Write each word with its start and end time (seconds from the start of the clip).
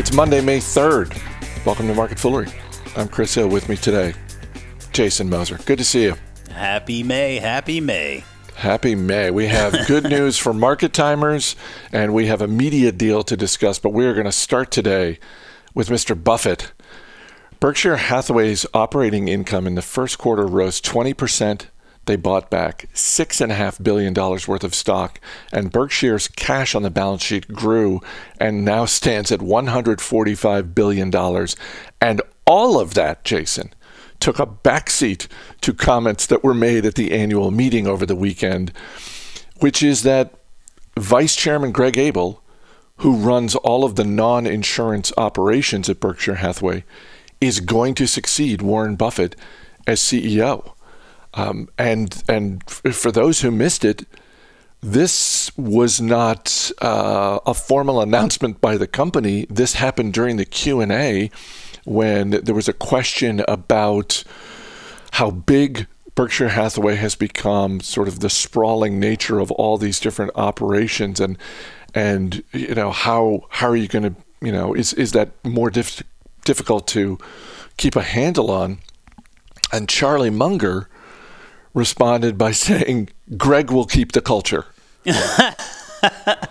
It's 0.00 0.14
Monday, 0.14 0.40
May 0.40 0.60
3rd. 0.60 1.14
Welcome 1.66 1.86
to 1.88 1.94
Market 1.94 2.18
Foolery. 2.18 2.48
I'm 2.96 3.06
Chris 3.06 3.34
Hill 3.34 3.48
with 3.48 3.68
me 3.68 3.76
today. 3.76 4.14
Jason 4.94 5.28
Moser. 5.28 5.58
Good 5.66 5.76
to 5.76 5.84
see 5.84 6.04
you. 6.04 6.14
Happy 6.50 7.02
May, 7.02 7.36
happy 7.36 7.82
May. 7.82 8.24
Happy 8.54 8.94
May. 8.94 9.30
We 9.30 9.48
have 9.48 9.76
good 9.86 10.04
news 10.04 10.38
for 10.38 10.54
market 10.54 10.94
timers 10.94 11.54
and 11.92 12.14
we 12.14 12.28
have 12.28 12.40
a 12.40 12.48
media 12.48 12.92
deal 12.92 13.22
to 13.24 13.36
discuss, 13.36 13.78
but 13.78 13.90
we're 13.90 14.14
going 14.14 14.24
to 14.24 14.32
start 14.32 14.70
today 14.70 15.18
with 15.74 15.90
Mr. 15.90 16.16
Buffett. 16.24 16.72
Berkshire 17.60 17.96
Hathaway's 17.96 18.64
operating 18.72 19.28
income 19.28 19.66
in 19.66 19.74
the 19.74 19.82
first 19.82 20.16
quarter 20.16 20.46
rose 20.46 20.80
20%. 20.80 21.66
They 22.06 22.16
bought 22.16 22.50
back 22.50 22.88
$6.5 22.94 23.82
billion 23.82 24.14
worth 24.14 24.64
of 24.64 24.74
stock, 24.74 25.20
and 25.52 25.70
Berkshire's 25.70 26.28
cash 26.28 26.74
on 26.74 26.82
the 26.82 26.90
balance 26.90 27.22
sheet 27.22 27.48
grew 27.48 28.00
and 28.40 28.64
now 28.64 28.84
stands 28.86 29.30
at 29.30 29.40
$145 29.40 30.74
billion. 30.74 31.46
And 32.00 32.22
all 32.46 32.80
of 32.80 32.94
that, 32.94 33.24
Jason, 33.24 33.72
took 34.18 34.38
a 34.38 34.46
backseat 34.46 35.26
to 35.60 35.72
comments 35.72 36.26
that 36.26 36.42
were 36.44 36.54
made 36.54 36.84
at 36.84 36.94
the 36.94 37.12
annual 37.12 37.50
meeting 37.50 37.86
over 37.86 38.06
the 38.06 38.16
weekend, 38.16 38.72
which 39.60 39.82
is 39.82 40.02
that 40.02 40.34
Vice 40.98 41.36
Chairman 41.36 41.72
Greg 41.72 41.96
Abel, 41.96 42.42
who 42.96 43.16
runs 43.16 43.54
all 43.54 43.84
of 43.84 43.96
the 43.96 44.04
non 44.04 44.46
insurance 44.46 45.12
operations 45.16 45.88
at 45.88 46.00
Berkshire 46.00 46.36
Hathaway, 46.36 46.84
is 47.40 47.60
going 47.60 47.94
to 47.94 48.06
succeed 48.06 48.62
Warren 48.62 48.96
Buffett 48.96 49.36
as 49.86 50.00
CEO. 50.00 50.74
Um, 51.34 51.68
and 51.78 52.22
and 52.28 52.68
for 52.68 53.12
those 53.12 53.40
who 53.40 53.50
missed 53.50 53.84
it, 53.84 54.06
this 54.80 55.56
was 55.56 56.00
not 56.00 56.70
uh, 56.80 57.38
a 57.46 57.54
formal 57.54 58.00
announcement 58.00 58.60
by 58.60 58.76
the 58.76 58.86
company. 58.86 59.46
This 59.50 59.74
happened 59.74 60.14
during 60.14 60.36
the 60.36 60.44
Q 60.44 60.80
and 60.80 60.90
A 60.90 61.30
when 61.84 62.30
there 62.30 62.54
was 62.54 62.68
a 62.68 62.72
question 62.72 63.42
about 63.46 64.24
how 65.12 65.30
big 65.30 65.86
Berkshire 66.14 66.48
Hathaway 66.48 66.96
has 66.96 67.14
become, 67.14 67.80
sort 67.80 68.08
of 68.08 68.20
the 68.20 68.30
sprawling 68.30 68.98
nature 68.98 69.38
of 69.38 69.50
all 69.52 69.78
these 69.78 70.00
different 70.00 70.32
operations, 70.34 71.20
and 71.20 71.38
and 71.94 72.42
you 72.52 72.74
know 72.74 72.90
how 72.90 73.46
how 73.50 73.68
are 73.68 73.76
you 73.76 73.88
going 73.88 74.02
to 74.02 74.14
you 74.40 74.52
know 74.52 74.74
is 74.74 74.92
is 74.94 75.12
that 75.12 75.30
more 75.44 75.70
dif- 75.70 76.02
difficult 76.44 76.86
to 76.88 77.18
keep 77.76 77.96
a 77.96 78.02
handle 78.02 78.50
on? 78.50 78.78
And 79.72 79.88
Charlie 79.88 80.30
Munger 80.30 80.88
responded 81.74 82.36
by 82.38 82.50
saying, 82.66 83.10
"Greg 83.36 83.70
will 83.70 83.86
keep 83.86 84.12
the 84.12 84.20
culture." 84.20 84.66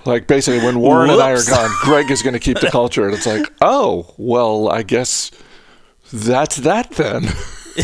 like 0.06 0.28
basically, 0.28 0.64
when 0.66 0.80
Warren 0.80 1.10
Whoops. 1.10 1.22
and 1.22 1.22
I 1.22 1.32
are 1.32 1.44
gone, 1.68 1.76
Greg 1.82 2.10
is 2.12 2.22
going 2.22 2.34
to 2.34 2.40
keep 2.40 2.60
the 2.60 2.70
culture, 2.72 3.06
and 3.06 3.14
it's 3.14 3.26
like, 3.28 3.52
oh, 3.62 4.14
well, 4.18 4.70
I 4.70 4.84
guess 4.84 5.32
that's 6.12 6.58
that 6.58 6.92
then. 6.92 7.24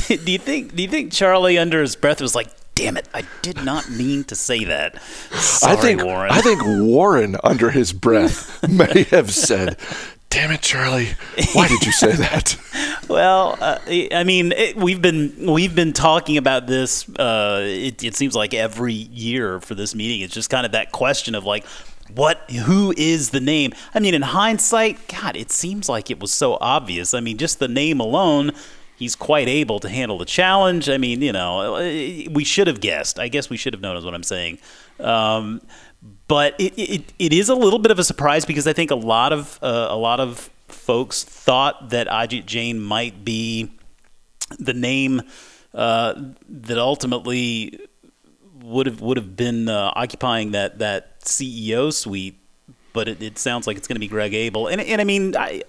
do 0.07 0.31
you 0.31 0.39
think? 0.39 0.75
Do 0.75 0.81
you 0.81 0.89
think 0.89 1.11
Charlie, 1.11 1.57
under 1.57 1.81
his 1.81 1.95
breath, 1.95 2.21
was 2.21 2.35
like, 2.35 2.49
"Damn 2.75 2.97
it, 2.97 3.07
I 3.13 3.23
did 3.41 3.63
not 3.63 3.89
mean 3.89 4.23
to 4.25 4.35
say 4.35 4.63
that." 4.65 5.01
Sorry, 5.31 5.73
I 5.73 5.75
think 5.81 6.03
Warren. 6.03 6.31
I 6.31 6.41
think 6.41 6.61
Warren, 6.65 7.37
under 7.43 7.69
his 7.69 7.93
breath, 7.93 8.67
may 8.67 9.03
have 9.11 9.31
said, 9.31 9.77
damn 10.35 10.51
it, 10.51 10.61
Charlie! 10.61 11.15
Why 11.53 11.69
did 11.69 11.85
you 11.85 11.93
say 11.93 12.11
that? 12.17 12.57
well, 13.07 13.57
uh, 13.61 13.79
I 13.87 14.23
mean, 14.25 14.51
it, 14.51 14.75
we've 14.75 15.01
been 15.01 15.33
we've 15.51 15.73
been 15.73 15.93
talking 15.93 16.37
about 16.37 16.67
this. 16.67 17.07
Uh, 17.09 17.61
it, 17.63 18.03
it 18.03 18.15
seems 18.15 18.35
like 18.35 18.53
every 18.53 18.93
year 18.93 19.61
for 19.61 19.75
this 19.75 19.95
meeting, 19.95 20.21
it's 20.21 20.33
just 20.33 20.49
kind 20.49 20.65
of 20.65 20.73
that 20.73 20.91
question 20.91 21.35
of 21.35 21.45
like, 21.45 21.65
what 22.13 22.49
who 22.51 22.93
is 22.95 23.31
the 23.31 23.39
name 23.39 23.73
i 23.95 23.99
mean 23.99 24.13
in 24.13 24.21
hindsight 24.21 24.95
god 25.07 25.35
it 25.35 25.51
seems 25.51 25.89
like 25.89 26.11
it 26.11 26.19
was 26.19 26.31
so 26.31 26.55
obvious 26.61 27.15
i 27.15 27.19
mean 27.19 27.35
just 27.35 27.57
the 27.57 27.67
name 27.67 27.99
alone 27.99 28.51
he's 28.95 29.15
quite 29.15 29.47
able 29.47 29.79
to 29.79 29.89
handle 29.89 30.19
the 30.19 30.25
challenge 30.25 30.87
i 30.87 30.99
mean 30.99 31.19
you 31.23 31.31
know 31.31 31.73
we 32.29 32.43
should 32.43 32.67
have 32.67 32.79
guessed 32.79 33.17
i 33.17 33.27
guess 33.27 33.49
we 33.49 33.57
should 33.57 33.73
have 33.73 33.81
known 33.81 33.97
is 33.97 34.05
what 34.05 34.13
i'm 34.13 34.21
saying 34.21 34.59
um, 34.99 35.61
but 36.27 36.55
it, 36.59 36.73
it, 36.77 37.13
it 37.19 37.33
is 37.33 37.49
a 37.49 37.55
little 37.55 37.79
bit 37.79 37.91
of 37.91 37.99
a 37.99 38.03
surprise 38.03 38.45
because 38.45 38.67
I 38.67 38.73
think 38.73 38.91
a 38.91 38.95
lot 38.95 39.33
of 39.33 39.59
uh, 39.61 39.87
a 39.89 39.97
lot 39.97 40.19
of 40.19 40.49
folks 40.67 41.23
thought 41.23 41.89
that 41.89 42.07
Ajit 42.07 42.45
Jain 42.45 42.79
might 42.79 43.23
be 43.23 43.71
the 44.59 44.73
name 44.73 45.21
uh, 45.73 46.13
that 46.47 46.77
ultimately 46.77 47.79
would 48.61 48.87
have 48.87 49.01
would 49.01 49.17
have 49.17 49.35
been 49.35 49.69
uh, 49.69 49.91
occupying 49.95 50.51
that 50.51 50.79
that 50.79 51.21
CEO 51.21 51.93
suite, 51.93 52.39
but 52.93 53.07
it, 53.07 53.21
it 53.21 53.37
sounds 53.37 53.67
like 53.67 53.77
it's 53.77 53.87
going 53.87 53.95
to 53.95 53.99
be 53.99 54.07
Greg 54.07 54.33
Abel, 54.33 54.67
and 54.67 54.81
and 54.81 55.01
I 55.01 55.03
mean. 55.03 55.35
I, 55.35 55.63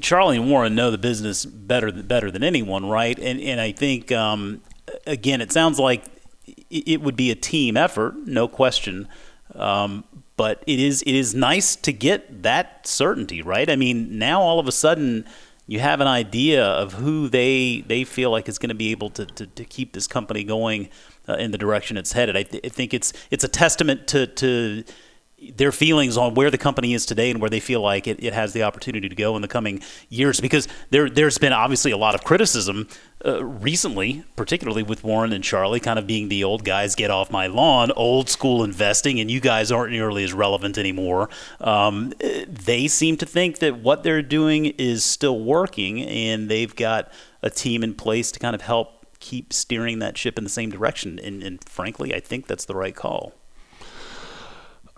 Charlie 0.00 0.36
and 0.36 0.50
Warren 0.50 0.74
know 0.74 0.90
the 0.90 0.98
business 0.98 1.44
better 1.44 1.92
better 1.92 2.30
than 2.30 2.42
anyone, 2.42 2.88
right? 2.88 3.18
And 3.18 3.40
and 3.40 3.60
I 3.60 3.72
think 3.72 4.10
um, 4.12 4.62
again, 5.06 5.40
it 5.40 5.52
sounds 5.52 5.78
like 5.78 6.04
it 6.46 7.00
would 7.00 7.16
be 7.16 7.30
a 7.30 7.34
team 7.34 7.76
effort, 7.76 8.14
no 8.26 8.48
question. 8.48 9.08
Um, 9.54 10.04
but 10.36 10.64
it 10.66 10.80
is 10.80 11.02
it 11.02 11.14
is 11.14 11.34
nice 11.34 11.76
to 11.76 11.92
get 11.92 12.42
that 12.42 12.86
certainty, 12.86 13.42
right? 13.42 13.70
I 13.70 13.76
mean, 13.76 14.18
now 14.18 14.40
all 14.40 14.58
of 14.58 14.66
a 14.66 14.72
sudden 14.72 15.26
you 15.66 15.80
have 15.80 16.00
an 16.00 16.06
idea 16.06 16.64
of 16.64 16.94
who 16.94 17.28
they 17.28 17.84
they 17.86 18.04
feel 18.04 18.30
like 18.30 18.48
is 18.48 18.58
going 18.58 18.70
to 18.70 18.74
be 18.74 18.90
able 18.90 19.10
to, 19.10 19.26
to, 19.26 19.46
to 19.46 19.64
keep 19.64 19.92
this 19.92 20.06
company 20.06 20.44
going 20.44 20.88
uh, 21.28 21.34
in 21.34 21.52
the 21.52 21.58
direction 21.58 21.96
it's 21.96 22.12
headed. 22.12 22.36
I, 22.36 22.42
th- 22.42 22.64
I, 22.64 22.68
think 22.68 22.92
it's 22.92 23.12
it's 23.30 23.44
a 23.44 23.48
testament 23.48 24.06
to 24.08 24.26
to 24.26 24.84
their 25.52 25.72
feelings 25.72 26.16
on 26.16 26.34
where 26.34 26.50
the 26.50 26.58
company 26.58 26.94
is 26.94 27.06
today 27.06 27.30
and 27.30 27.40
where 27.40 27.50
they 27.50 27.60
feel 27.60 27.80
like 27.80 28.06
it, 28.06 28.22
it 28.22 28.32
has 28.32 28.52
the 28.52 28.62
opportunity 28.62 29.08
to 29.08 29.14
go 29.14 29.36
in 29.36 29.42
the 29.42 29.48
coming 29.48 29.82
years. 30.08 30.40
Because 30.40 30.68
there 30.90 31.08
there's 31.10 31.38
been 31.38 31.52
obviously 31.52 31.90
a 31.90 31.96
lot 31.96 32.14
of 32.14 32.24
criticism 32.24 32.88
uh, 33.24 33.42
recently 33.42 34.22
particularly 34.36 34.82
with 34.82 35.02
Warren 35.02 35.32
and 35.32 35.42
Charlie 35.42 35.80
kind 35.80 35.98
of 35.98 36.06
being 36.06 36.28
the 36.28 36.44
old 36.44 36.64
guys 36.64 36.94
get 36.94 37.10
off 37.10 37.30
my 37.30 37.46
lawn 37.46 37.90
old 37.96 38.28
school 38.28 38.62
investing 38.62 39.18
and 39.18 39.30
you 39.30 39.40
guys 39.40 39.72
aren't 39.72 39.92
nearly 39.92 40.24
as 40.24 40.32
relevant 40.32 40.76
anymore. 40.76 41.30
Um, 41.60 42.12
they 42.20 42.86
seem 42.86 43.16
to 43.18 43.26
think 43.26 43.60
that 43.60 43.78
what 43.78 44.02
they're 44.02 44.22
doing 44.22 44.66
is 44.66 45.04
still 45.04 45.40
working 45.40 46.02
and 46.02 46.50
they've 46.50 46.74
got 46.74 47.10
a 47.42 47.50
team 47.50 47.82
in 47.82 47.94
place 47.94 48.30
to 48.32 48.38
kind 48.38 48.54
of 48.54 48.60
help 48.60 49.06
keep 49.20 49.52
steering 49.52 50.00
that 50.00 50.18
ship 50.18 50.36
in 50.36 50.44
the 50.44 50.50
same 50.50 50.70
direction. 50.70 51.18
And, 51.18 51.42
and 51.42 51.66
frankly 51.66 52.14
I 52.14 52.20
think 52.20 52.46
that's 52.46 52.66
the 52.66 52.74
right 52.74 52.94
call 52.94 53.32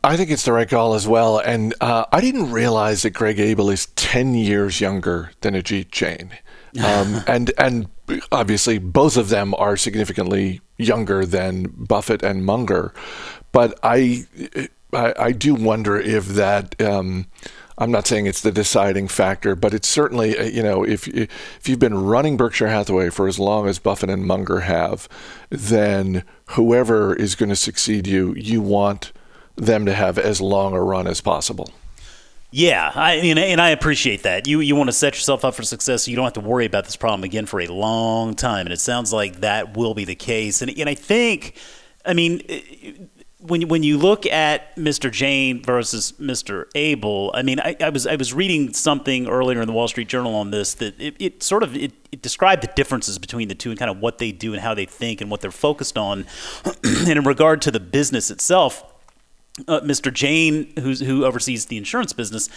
I 0.06 0.16
think 0.16 0.30
it's 0.30 0.44
the 0.44 0.52
right 0.52 0.68
call 0.68 0.94
as 0.94 1.08
well. 1.08 1.38
And 1.40 1.74
uh, 1.80 2.04
I 2.12 2.20
didn't 2.20 2.52
realize 2.52 3.02
that 3.02 3.10
Greg 3.10 3.40
Abel 3.40 3.70
is 3.70 3.86
10 3.96 4.34
years 4.34 4.80
younger 4.80 5.32
than 5.40 5.54
Ajit 5.54 5.90
Jain. 5.90 6.30
Um, 6.76 7.24
and, 7.26 7.52
and 7.56 7.88
obviously, 8.30 8.76
both 8.76 9.16
of 9.16 9.30
them 9.30 9.54
are 9.54 9.78
significantly 9.78 10.60
younger 10.76 11.24
than 11.24 11.72
Buffett 11.74 12.22
and 12.22 12.44
Munger. 12.44 12.92
But 13.50 13.78
I, 13.82 14.26
I, 14.92 15.14
I 15.18 15.32
do 15.32 15.54
wonder 15.54 15.98
if 15.98 16.26
that. 16.26 16.78
Um, 16.78 17.28
I'm 17.78 17.90
not 17.90 18.06
saying 18.06 18.26
it's 18.26 18.42
the 18.42 18.52
deciding 18.52 19.08
factor, 19.08 19.56
but 19.56 19.72
it's 19.72 19.88
certainly 19.88 20.38
uh, 20.38 20.42
you 20.42 20.62
know 20.62 20.84
if 20.84 21.08
if 21.08 21.66
you've 21.66 21.78
been 21.78 22.04
running 22.04 22.36
Berkshire 22.36 22.68
Hathaway 22.68 23.08
for 23.08 23.26
as 23.26 23.38
long 23.38 23.66
as 23.68 23.78
Buffett 23.78 24.10
and 24.10 24.26
Munger 24.26 24.60
have, 24.60 25.08
then 25.48 26.24
whoever 26.50 27.14
is 27.14 27.34
going 27.34 27.48
to 27.48 27.56
succeed 27.56 28.06
you, 28.06 28.34
you 28.34 28.60
want 28.60 29.12
them 29.56 29.86
to 29.86 29.94
have 29.94 30.18
as 30.18 30.40
long 30.40 30.74
a 30.74 30.80
run 30.80 31.06
as 31.06 31.20
possible. 31.20 31.72
Yeah, 32.52 32.92
I 32.94 33.14
and 33.14 33.60
I 33.60 33.70
appreciate 33.70 34.22
that. 34.22 34.46
You 34.46 34.60
you 34.60 34.76
want 34.76 34.88
to 34.88 34.92
set 34.92 35.14
yourself 35.14 35.44
up 35.44 35.54
for 35.54 35.62
success, 35.62 36.04
so 36.04 36.10
you 36.10 36.16
don't 36.16 36.24
have 36.24 36.32
to 36.34 36.40
worry 36.40 36.64
about 36.64 36.84
this 36.84 36.96
problem 36.96 37.24
again 37.24 37.44
for 37.44 37.60
a 37.60 37.66
long 37.66 38.34
time. 38.34 38.66
And 38.66 38.72
it 38.72 38.80
sounds 38.80 39.12
like 39.12 39.40
that 39.40 39.76
will 39.76 39.94
be 39.94 40.04
the 40.04 40.14
case. 40.14 40.62
And 40.62 40.70
and 40.78 40.88
I 40.88 40.94
think, 40.94 41.56
I 42.04 42.14
mean, 42.14 42.40
when 43.40 43.68
when 43.68 43.82
you 43.82 43.98
look 43.98 44.26
at 44.26 44.74
Mr. 44.76 45.10
Jain 45.10 45.62
versus 45.62 46.12
Mr. 46.20 46.66
Abel, 46.74 47.30
I 47.34 47.42
mean, 47.42 47.60
I, 47.60 47.76
I, 47.80 47.90
was 47.90 48.06
I 48.06 48.16
was 48.16 48.32
reading 48.32 48.72
something 48.72 49.28
earlier 49.28 49.60
in 49.60 49.66
the 49.66 49.72
Wall 49.72 49.88
Street 49.88 50.08
Journal 50.08 50.34
on 50.34 50.50
this 50.50 50.74
that 50.74 50.98
it, 51.00 51.16
it 51.18 51.42
sort 51.42 51.62
of 51.62 51.76
it, 51.76 51.92
it, 52.12 52.22
described 52.22 52.62
the 52.62 52.70
differences 52.74 53.18
between 53.18 53.48
the 53.48 53.54
two 53.54 53.70
and 53.70 53.78
kind 53.78 53.90
of 53.90 53.98
what 53.98 54.18
they 54.18 54.32
do 54.32 54.52
and 54.52 54.62
how 54.62 54.72
they 54.72 54.86
think 54.86 55.20
and 55.20 55.30
what 55.30 55.40
they're 55.40 55.50
focused 55.50 55.98
on. 55.98 56.26
and 56.64 57.08
in 57.18 57.24
regard 57.24 57.60
to 57.62 57.70
the 57.70 57.80
business 57.80 58.30
itself 58.30 58.84
uh, 59.68 59.80
Mr. 59.80 60.12
Jain, 60.12 60.72
who's, 60.78 61.00
who 61.00 61.24
oversees 61.24 61.66
the 61.66 61.76
insurance 61.76 62.12
business, 62.12 62.48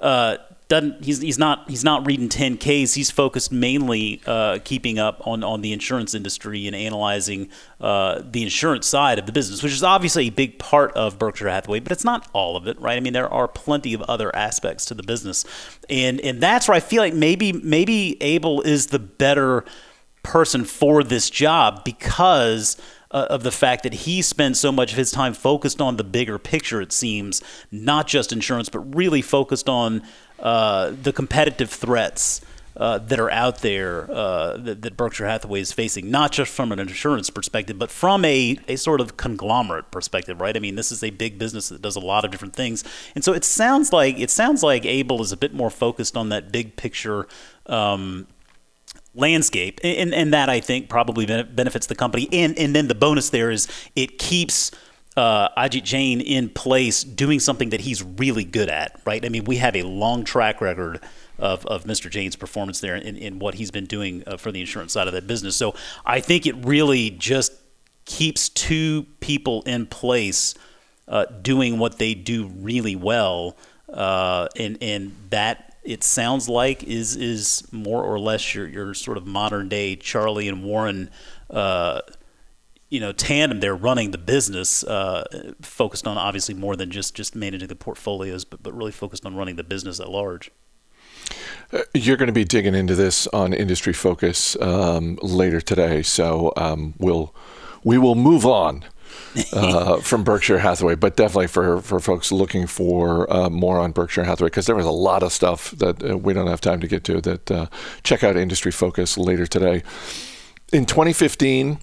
uh, 0.00 0.36
doesn't 0.72 1.04
he's, 1.04 1.20
he's 1.20 1.38
not 1.38 1.68
he's 1.68 1.84
not 1.84 2.06
reading 2.06 2.30
10ks 2.30 2.94
he's 2.94 3.10
focused 3.10 3.52
mainly 3.52 4.22
uh, 4.26 4.58
keeping 4.64 4.98
up 4.98 5.24
on, 5.26 5.44
on 5.44 5.60
the 5.60 5.72
insurance 5.72 6.14
industry 6.14 6.66
and 6.66 6.74
analyzing 6.74 7.50
uh, 7.80 8.22
the 8.24 8.42
insurance 8.42 8.86
side 8.86 9.18
of 9.18 9.26
the 9.26 9.32
business 9.32 9.62
which 9.62 9.72
is 9.72 9.82
obviously 9.82 10.28
a 10.28 10.30
big 10.30 10.58
part 10.58 10.90
of 10.94 11.18
berkshire 11.18 11.48
hathaway 11.48 11.78
but 11.78 11.92
it's 11.92 12.04
not 12.04 12.26
all 12.32 12.56
of 12.56 12.66
it 12.66 12.80
right 12.80 12.96
i 12.96 13.00
mean 13.00 13.12
there 13.12 13.32
are 13.32 13.46
plenty 13.46 13.92
of 13.92 14.00
other 14.02 14.34
aspects 14.34 14.86
to 14.86 14.94
the 14.94 15.02
business 15.02 15.44
and 15.90 16.20
and 16.22 16.40
that's 16.40 16.66
where 16.66 16.76
i 16.76 16.80
feel 16.80 17.02
like 17.02 17.14
maybe 17.14 17.52
maybe 17.52 18.16
abel 18.22 18.62
is 18.62 18.86
the 18.86 18.98
better 18.98 19.64
person 20.22 20.64
for 20.64 21.04
this 21.04 21.28
job 21.28 21.84
because 21.84 22.76
uh, 23.12 23.26
of 23.30 23.42
the 23.42 23.52
fact 23.52 23.82
that 23.82 23.92
he 23.92 24.22
spends 24.22 24.58
so 24.58 24.72
much 24.72 24.92
of 24.92 24.98
his 24.98 25.10
time 25.10 25.34
focused 25.34 25.80
on 25.80 25.96
the 25.96 26.04
bigger 26.04 26.38
picture. 26.38 26.80
It 26.80 26.92
seems 26.92 27.42
not 27.70 28.06
just 28.06 28.32
insurance, 28.32 28.68
but 28.68 28.80
really 28.94 29.22
focused 29.22 29.68
on 29.68 30.02
uh, 30.40 30.92
the 31.02 31.12
competitive 31.12 31.70
threats. 31.70 32.40
Uh, 32.74 32.96
that 32.96 33.20
are 33.20 33.30
out 33.30 33.58
there 33.58 34.10
uh, 34.10 34.56
that, 34.56 34.80
that, 34.80 34.96
Berkshire 34.96 35.26
Hathaway 35.26 35.60
is 35.60 35.72
facing, 35.72 36.10
not 36.10 36.32
just 36.32 36.50
from 36.50 36.72
an 36.72 36.78
insurance 36.78 37.28
perspective, 37.28 37.78
but 37.78 37.90
from 37.90 38.24
a, 38.24 38.56
a 38.66 38.76
sort 38.76 39.02
of 39.02 39.18
conglomerate 39.18 39.90
perspective, 39.90 40.40
right? 40.40 40.56
I 40.56 40.58
mean, 40.58 40.74
this 40.74 40.90
is 40.90 41.04
a 41.04 41.10
big 41.10 41.38
business 41.38 41.68
that 41.68 41.82
does 41.82 41.96
a 41.96 42.00
lot 42.00 42.24
of 42.24 42.30
different 42.30 42.56
things, 42.56 42.82
and 43.14 43.22
so 43.22 43.34
it 43.34 43.44
sounds 43.44 43.92
like 43.92 44.18
it 44.18 44.30
sounds 44.30 44.62
like 44.62 44.86
Abel 44.86 45.20
is 45.20 45.32
a 45.32 45.36
bit 45.36 45.52
more 45.52 45.68
focused 45.68 46.16
on 46.16 46.30
that 46.30 46.50
big 46.50 46.76
picture. 46.76 47.26
Um, 47.66 48.26
landscape 49.14 49.80
and, 49.84 50.14
and 50.14 50.32
that 50.32 50.48
I 50.48 50.60
think 50.60 50.88
probably 50.88 51.26
benefits 51.26 51.86
the 51.86 51.94
company 51.94 52.28
and 52.32 52.58
and 52.58 52.74
then 52.74 52.88
the 52.88 52.94
bonus 52.94 53.30
there 53.30 53.50
is 53.50 53.68
it 53.94 54.18
keeps 54.18 54.70
uh, 55.16 55.50
Ajit 55.50 55.82
Jain 55.82 56.22
in 56.22 56.48
place 56.48 57.04
doing 57.04 57.38
something 57.38 57.68
that 57.70 57.82
he's 57.82 58.02
really 58.02 58.44
good 58.44 58.70
at 58.70 58.98
right 59.04 59.24
I 59.24 59.28
mean 59.28 59.44
we 59.44 59.56
have 59.56 59.76
a 59.76 59.82
long 59.82 60.24
track 60.24 60.62
record 60.62 61.00
of, 61.38 61.66
of 61.66 61.84
Mr. 61.84 62.08
Jain's 62.08 62.36
performance 62.36 62.80
there 62.80 62.94
in, 62.94 63.16
in 63.16 63.38
what 63.38 63.54
he's 63.54 63.70
been 63.70 63.86
doing 63.86 64.22
uh, 64.26 64.36
for 64.36 64.52
the 64.52 64.60
insurance 64.60 64.92
side 64.92 65.08
of 65.08 65.12
that 65.14 65.26
business. 65.26 65.56
So 65.56 65.74
I 66.06 66.20
think 66.20 66.46
it 66.46 66.54
really 66.64 67.10
just 67.10 67.52
keeps 68.04 68.48
two 68.48 69.06
people 69.20 69.62
in 69.62 69.86
place 69.86 70.54
uh, 71.08 71.26
doing 71.42 71.78
what 71.78 71.98
they 71.98 72.14
do 72.14 72.46
really 72.46 72.96
well, 72.96 73.56
uh, 73.92 74.48
and 74.56 74.78
and 74.80 75.14
that 75.30 75.71
it 75.82 76.04
sounds 76.04 76.48
like 76.48 76.82
is 76.84 77.16
is 77.16 77.66
more 77.72 78.02
or 78.02 78.18
less 78.18 78.54
your 78.54 78.68
your 78.68 78.94
sort 78.94 79.16
of 79.16 79.26
modern 79.26 79.68
day 79.68 79.96
Charlie 79.96 80.48
and 80.48 80.64
Warren. 80.64 81.10
Uh, 81.50 82.00
you 82.88 83.00
know, 83.00 83.10
tandem 83.10 83.60
there 83.60 83.74
running 83.74 84.10
the 84.10 84.18
business, 84.18 84.84
uh, 84.84 85.24
focused 85.62 86.06
on 86.06 86.18
obviously 86.18 86.54
more 86.54 86.76
than 86.76 86.90
just 86.90 87.14
just 87.14 87.34
managing 87.34 87.68
the 87.68 87.74
portfolios, 87.74 88.44
but 88.44 88.62
but 88.62 88.74
really 88.74 88.92
focused 88.92 89.24
on 89.24 89.34
running 89.34 89.56
the 89.56 89.64
business 89.64 89.98
at 89.98 90.10
large. 90.10 90.50
You're 91.94 92.18
going 92.18 92.26
to 92.26 92.34
be 92.34 92.44
digging 92.44 92.74
into 92.74 92.94
this 92.94 93.26
on 93.28 93.54
Industry 93.54 93.94
Focus 93.94 94.60
um, 94.60 95.18
later 95.22 95.60
today, 95.60 96.02
so 96.02 96.52
um, 96.56 96.92
we'll 96.98 97.34
we 97.82 97.96
will 97.96 98.14
move 98.14 98.44
on 98.44 98.84
uh, 99.52 100.00
from 100.00 100.24
Berkshire 100.24 100.58
Hathaway, 100.58 100.94
but 100.94 101.16
definitely 101.16 101.46
for 101.46 101.80
for 101.80 102.00
folks 102.00 102.30
looking 102.30 102.66
for 102.66 103.32
uh, 103.32 103.48
more 103.48 103.78
on 103.78 103.92
Berkshire 103.92 104.24
Hathaway, 104.24 104.48
because 104.48 104.66
there 104.66 104.76
was 104.76 104.86
a 104.86 104.90
lot 104.90 105.22
of 105.22 105.32
stuff 105.32 105.70
that 105.72 106.02
uh, 106.02 106.16
we 106.16 106.32
don't 106.32 106.48
have 106.48 106.60
time 106.60 106.80
to 106.80 106.88
get 106.88 107.04
to. 107.04 107.20
That 107.20 107.50
uh, 107.50 107.66
check 108.02 108.22
out 108.22 108.36
Industry 108.36 108.72
Focus 108.72 109.16
later 109.16 109.46
today. 109.46 109.82
In 110.72 110.86
2015. 110.86 111.78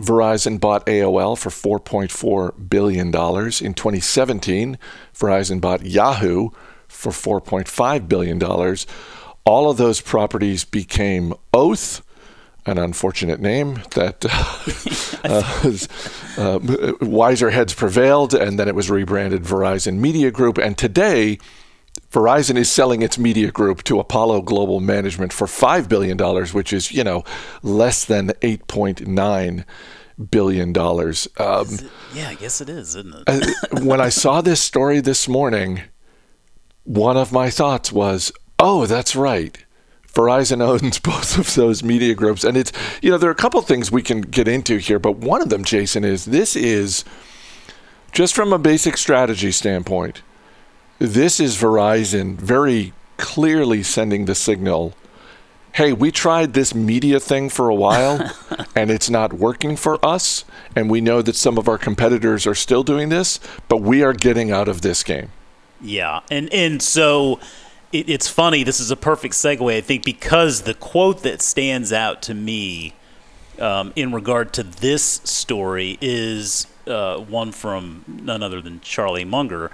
Verizon 0.00 0.58
bought 0.58 0.86
AOL 0.86 1.36
for 1.36 1.50
$4.4 1.80 2.70
billion. 2.70 3.08
In 3.08 3.74
2017, 3.74 4.78
Verizon 5.14 5.60
bought 5.60 5.84
Yahoo 5.84 6.48
for 6.88 7.12
$4.5 7.12 8.08
billion. 8.08 8.42
All 9.44 9.70
of 9.70 9.76
those 9.76 10.00
properties 10.00 10.64
became 10.64 11.34
Oath, 11.52 12.02
an 12.64 12.78
unfortunate 12.78 13.40
name 13.40 13.82
that 13.94 14.24
uh, 15.24 15.52
uh, 16.38 16.92
wiser 17.00 17.50
heads 17.50 17.74
prevailed, 17.74 18.34
and 18.34 18.58
then 18.58 18.68
it 18.68 18.74
was 18.74 18.90
rebranded 18.90 19.42
Verizon 19.42 19.96
Media 19.96 20.30
Group. 20.30 20.58
And 20.58 20.78
today, 20.78 21.38
Verizon 22.10 22.56
is 22.56 22.70
selling 22.70 23.02
its 23.02 23.18
media 23.18 23.50
group 23.50 23.82
to 23.84 23.98
Apollo 23.98 24.42
Global 24.42 24.80
Management 24.80 25.32
for 25.32 25.46
$5 25.46 25.88
billion, 25.88 26.18
which 26.52 26.72
is, 26.72 26.92
you 26.92 27.02
know, 27.04 27.24
less 27.62 28.04
than 28.04 28.28
8.9 28.40 29.64
billion 30.30 30.72
dollars. 30.72 31.26
Um, 31.38 31.66
yeah, 32.14 32.28
I 32.28 32.34
guess 32.34 32.60
it 32.60 32.68
is, 32.68 32.94
isn't 32.94 33.14
it? 33.14 33.24
Uh, 33.26 33.80
when 33.82 34.00
I 34.00 34.08
saw 34.08 34.40
this 34.40 34.60
story 34.60 35.00
this 35.00 35.26
morning, 35.26 35.82
one 36.84 37.16
of 37.16 37.32
my 37.32 37.50
thoughts 37.50 37.90
was, 37.90 38.30
oh, 38.58 38.86
that's 38.86 39.16
right. 39.16 39.64
Verizon 40.14 40.60
owns 40.60 40.98
both 41.00 41.38
of 41.38 41.54
those 41.54 41.82
media 41.82 42.14
groups. 42.14 42.44
And 42.44 42.56
it's, 42.56 42.72
you 43.00 43.10
know, 43.10 43.18
there 43.18 43.30
are 43.30 43.32
a 43.32 43.36
couple 43.36 43.60
things 43.62 43.90
we 43.90 44.02
can 44.02 44.20
get 44.20 44.48
into 44.48 44.78
here, 44.78 44.98
but 44.98 45.16
one 45.16 45.42
of 45.42 45.48
them, 45.48 45.64
Jason, 45.64 46.04
is 46.04 46.26
this 46.26 46.56
is 46.56 47.04
just 48.12 48.34
from 48.34 48.52
a 48.52 48.58
basic 48.58 48.96
strategy 48.96 49.52
standpoint, 49.52 50.22
this 50.98 51.40
is 51.40 51.56
Verizon 51.56 52.36
very 52.36 52.92
clearly 53.16 53.82
sending 53.82 54.26
the 54.26 54.34
signal 54.34 54.94
hey, 55.74 55.92
we 55.92 56.10
tried 56.10 56.52
this 56.52 56.74
media 56.74 57.18
thing 57.18 57.48
for 57.48 57.68
a 57.68 57.74
while 57.74 58.30
and 58.76 58.90
it's 58.90 59.08
not 59.08 59.32
working 59.32 59.76
for 59.76 60.04
us. 60.04 60.44
And 60.76 60.90
we 60.90 61.00
know 61.00 61.22
that 61.22 61.36
some 61.36 61.58
of 61.58 61.68
our 61.68 61.78
competitors 61.78 62.46
are 62.46 62.54
still 62.54 62.82
doing 62.82 63.08
this, 63.08 63.40
but 63.68 63.78
we 63.78 64.02
are 64.02 64.12
getting 64.12 64.50
out 64.50 64.68
of 64.68 64.82
this 64.82 65.02
game. 65.02 65.30
Yeah, 65.80 66.20
and 66.30 66.52
and 66.52 66.80
so 66.80 67.40
it, 67.92 68.08
it's 68.08 68.28
funny. 68.28 68.64
This 68.64 68.80
is 68.80 68.90
a 68.90 68.96
perfect 68.96 69.34
segue, 69.34 69.74
I 69.74 69.80
think, 69.80 70.04
because 70.04 70.62
the 70.62 70.74
quote 70.74 71.22
that 71.22 71.42
stands 71.42 71.92
out 71.92 72.22
to 72.22 72.34
me 72.34 72.94
um, 73.58 73.92
in 73.94 74.12
regard 74.12 74.52
to 74.54 74.62
this 74.62 75.20
story 75.24 75.98
is 76.00 76.66
uh, 76.86 77.18
one 77.18 77.52
from 77.52 78.04
none 78.08 78.42
other 78.42 78.60
than 78.60 78.80
Charlie 78.80 79.24
Munger 79.24 79.70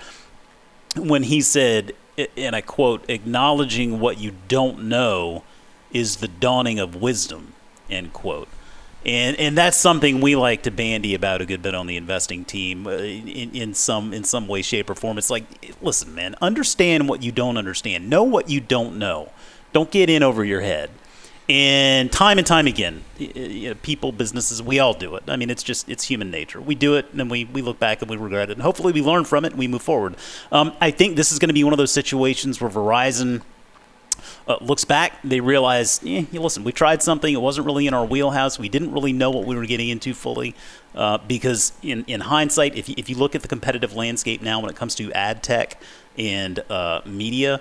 when 0.97 1.23
he 1.25 1.41
said, 1.41 1.93
and 2.37 2.55
I 2.57 2.61
quote, 2.61 3.09
"Acknowledging 3.09 4.01
what 4.01 4.19
you 4.19 4.33
don't 4.49 4.85
know 4.85 5.45
is 5.93 6.17
the 6.17 6.29
dawning 6.29 6.79
of 6.79 6.97
wisdom." 6.97 7.55
End 7.89 8.13
quote 8.13 8.49
and 9.07 9.37
and 9.37 9.57
that's 9.57 9.77
something 9.77 10.21
we 10.21 10.35
like 10.37 10.63
to 10.65 10.71
bandy 10.71 11.15
about 11.15 11.41
a 11.41 11.47
good 11.47 11.63
bit 11.63 11.75
on 11.75 11.87
the 11.87 11.97
investing 11.97 12.45
team 12.45 12.87
uh, 12.87 12.91
in, 12.91 13.55
in 13.55 13.75
some 13.75 14.13
in 14.13 14.25
some 14.25 14.49
way 14.49 14.63
shape 14.63 14.91
or 14.91 14.95
form. 14.95 15.19
It's 15.19 15.31
like 15.31 15.77
listen 15.81 16.15
man 16.15 16.35
understand 16.41 17.09
what 17.09 17.23
you 17.23 17.33
don't 17.33 17.57
understand. 17.57 18.11
Know 18.11 18.25
what 18.25 18.51
you 18.51 18.61
don't 18.61 18.99
know. 18.99 19.33
Don't 19.73 19.91
get 19.91 20.11
in 20.11 20.23
over 20.23 20.45
your 20.45 20.61
head. 20.61 20.91
And 21.51 22.13
time 22.13 22.37
and 22.37 22.47
time 22.47 22.67
again 22.67 23.05
you 23.17 23.71
know, 23.71 23.75
people 23.77 24.13
businesses 24.13 24.63
we 24.63 24.81
all 24.81 24.95
do 24.95 25.15
it. 25.15 25.23
I 25.29 25.37
mean 25.37 25.49
it's 25.49 25.63
just 25.63 25.89
it's 25.89 26.05
human 26.05 26.31
nature. 26.31 26.61
We 26.61 26.75
do 26.75 26.97
it 26.97 27.07
and 27.11 27.21
then 27.21 27.29
we, 27.29 27.45
we 27.45 27.63
look 27.63 27.79
back 27.79 28.03
and 28.03 28.11
we 28.11 28.17
regret 28.17 28.51
it. 28.51 28.55
And 28.55 28.63
hopefully 28.63 28.93
we 28.93 29.01
learn 29.01 29.25
from 29.25 29.45
it 29.45 29.53
and 29.53 29.59
we 29.59 29.69
move 29.69 29.83
forward. 29.83 30.17
Um, 30.51 30.73
i 30.81 30.91
think 30.91 31.17
this 31.17 31.31
is 31.31 31.39
going 31.39 31.49
to 31.49 31.55
be 31.55 31.65
one 31.65 31.73
of 31.73 31.79
those 31.79 31.93
situations 31.93 32.61
where 32.61 32.71
verizon 32.71 33.43
uh, 34.49 34.57
looks 34.63 34.85
back, 34.85 35.13
they 35.23 35.41
realize, 35.41 36.01
eh, 36.07 36.25
listen, 36.33 36.65
we 36.65 36.73
tried 36.73 37.03
something. 37.03 37.33
It 37.33 37.41
wasn't 37.41 37.67
really 37.67 37.87
in 37.87 37.93
our 37.93 38.05
wheelhouse. 38.05 38.59
We 38.59 38.71
didn't 38.71 38.93
really 38.93 39.13
know 39.13 39.31
what 39.31 39.45
we 39.45 39.55
were 39.55 39.67
getting 39.67 39.91
into 39.91 40.15
fully. 40.15 40.55
Uh, 40.95 41.19
because 41.19 41.73
in, 41.83 42.03
in 42.07 42.23
hindsight, 42.23 42.75
if 42.75 42.89
you, 42.89 42.95
if 42.97 43.11
you 43.11 43.17
look 43.17 43.35
at 43.35 43.43
the 43.43 43.49
competitive 43.49 43.95
landscape 43.95 44.41
now 44.41 44.59
when 44.61 44.71
it 44.71 44.75
comes 44.77 44.95
to 44.97 45.13
ad 45.13 45.43
tech 45.43 45.81
and 46.17 46.61
uh, 46.71 47.03
media, 47.05 47.61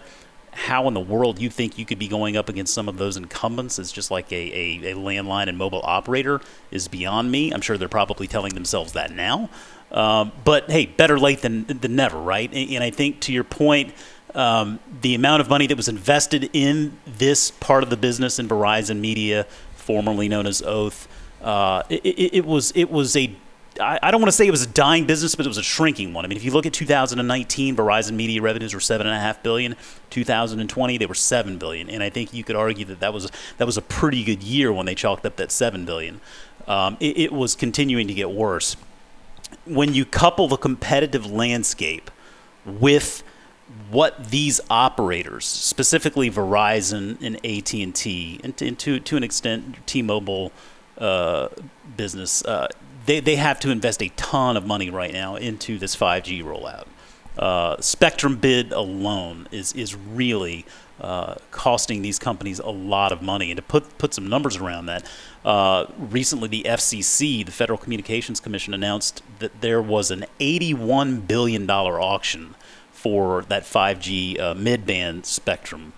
how 0.54 0.88
in 0.88 0.94
the 0.94 1.00
world 1.00 1.40
you 1.40 1.50
think 1.50 1.78
you 1.78 1.86
could 1.86 2.00
be 2.00 2.08
going 2.08 2.36
up 2.36 2.50
against 2.50 2.74
some 2.74 2.90
of 2.90 2.98
those 2.98 3.16
incumbents 3.16 3.78
as 3.78 3.92
just 3.92 4.10
like 4.10 4.32
a, 4.32 4.36
a, 4.36 4.92
a, 4.92 4.96
landline 4.96 5.50
and 5.50 5.58
mobile 5.58 5.82
operator 5.84 6.42
is 6.72 6.88
beyond 6.88 7.30
me. 7.30 7.52
I'm 7.52 7.62
sure 7.62 7.78
they're 7.78 7.88
probably 7.88 8.28
telling 8.28 8.56
themselves 8.56 8.94
that 8.94 9.12
now. 9.12 9.52
Um, 9.92 10.32
but 10.44 10.70
hey, 10.72 10.88
better 10.88 11.20
late 11.20 11.42
than, 11.42 11.66
than 11.66 11.96
never, 11.96 12.18
right? 12.18 12.52
And, 12.52 12.72
and 12.72 12.84
I 12.84 12.90
think 12.90 13.20
to 13.22 13.34
your 13.34 13.44
point, 13.44 13.94
um, 14.38 14.80
the 15.02 15.16
amount 15.16 15.42
of 15.42 15.50
money 15.50 15.66
that 15.68 15.76
was 15.76 15.90
invested 15.90 16.50
in 16.54 16.98
this 17.06 17.50
part 17.50 17.84
of 17.84 17.90
the 17.90 17.98
business 17.98 18.38
in 18.38 18.48
Verizon 18.48 19.00
Media, 19.00 19.48
formerly 19.76 20.30
known 20.30 20.46
as 20.46 20.62
Oath, 20.62 21.08
uh, 21.42 21.82
it, 21.90 22.06
it, 22.06 22.38
it, 22.38 22.46
was 22.46 22.72
it 22.76 22.92
was 22.92 23.18
a 23.18 23.36
I, 23.80 24.12
don't 24.12 24.22
want 24.22 24.30
to 24.30 24.36
say 24.36 24.48
it 24.48 24.52
was 24.52 24.64
a 24.64 24.68
dying 24.68 25.06
business, 25.06 25.36
but 25.36 25.46
it 25.46 25.50
was 25.50 25.58
a 25.58 25.64
shrinking 25.64 26.14
one. 26.14 26.26
I 26.26 26.28
mean, 26.28 26.38
if 26.38 26.44
you 26.44 26.52
look 26.52 26.66
at 26.66 26.74
2019, 26.74 27.76
Verizon 27.76 28.14
Media 28.14 28.42
revenues 28.42 28.74
were 28.74 28.80
seven 28.80 29.08
and 29.08 29.16
a 29.16 29.20
half 29.20 29.44
billion. 29.44 29.76
2020, 30.10 30.98
they 30.98 31.06
were 31.06 31.14
seven 31.16 31.58
billion, 31.58 31.90
and 31.90 32.04
I 32.04 32.10
think 32.10 32.34
you 32.34 32.44
could 32.44 32.56
argue 32.56 32.86
that 32.86 33.00
that 33.00 33.14
was 33.14 33.32
that 33.58 33.66
was 33.66 33.78
a 33.78 33.82
pretty 33.82 34.24
good 34.24 34.44
year 34.44 34.72
when 34.72 34.86
they 34.86 34.96
chalked 34.96 35.26
up 35.26 35.36
that 35.38 35.52
seven 35.52 35.86
billion. 35.86 36.22
Um, 36.68 36.98
it, 37.00 37.18
it 37.18 37.34
was 37.34 37.56
continuing 37.56 38.08
to 38.08 38.14
get 38.14 38.30
worse. 38.32 38.78
When 39.66 39.94
you 39.94 40.06
couple 40.06 40.48
the 40.48 40.58
competitive 40.58 41.26
landscape 41.26 42.12
with 42.66 43.24
what 43.90 44.30
these 44.30 44.60
operators, 44.70 45.46
specifically 45.46 46.30
Verizon 46.30 47.22
and 47.22 47.36
AT 47.46 47.74
and 47.74 47.94
T, 47.94 48.40
and 48.44 48.58
to 48.58 49.00
to 49.00 49.18
an 49.18 49.24
extent 49.24 49.86
T-Mobile 49.86 50.52
uh, 50.98 51.50
business, 51.96 52.44
uh, 52.46 52.68
they 53.06 53.20
they 53.20 53.36
have 53.36 53.60
to 53.62 53.72
invest 53.72 54.02
a 54.02 54.10
ton 54.10 54.58
of 54.58 54.66
money 54.66 54.90
right 54.90 55.14
now 55.14 55.36
into 55.36 55.78
this 55.78 55.96
5G 55.96 56.44
rollout. 56.44 56.88
Uh, 57.38 57.80
Spectrum 57.80 58.36
bid 58.38 58.72
alone 58.72 59.48
is 59.52 59.74
is 59.74 59.96
really 59.96 60.66
uh, 61.00 61.36
costing 61.52 62.02
these 62.02 62.18
companies 62.18 62.60
a 62.60 62.70
lot 62.70 63.12
of 63.12 63.22
money. 63.22 63.52
And 63.52 63.58
to 63.58 63.62
put 63.62 63.98
put 63.98 64.14
some 64.14 64.28
numbers 64.28 64.58
around 64.58 64.88
that, 64.88 65.10
uh, 65.46 65.86
recently 65.98 66.48
the 66.48 66.64
FCC, 66.64 67.46
the 67.46 67.52
Federal 67.52 67.78
Communications 67.78 68.40
Commission, 68.40 68.74
announced 68.74 69.22
that 69.40 69.62
there 69.62 69.82
was 69.82 70.10
an 70.10 70.26
81 70.40 71.22
billion 71.22 71.66
dollar 71.66 72.02
auction 72.02 72.56
for 73.08 73.44
that 73.44 73.64
5G 73.64 74.38
uh, 74.38 74.54
mid-band 74.54 75.26
spectrum. 75.26 75.94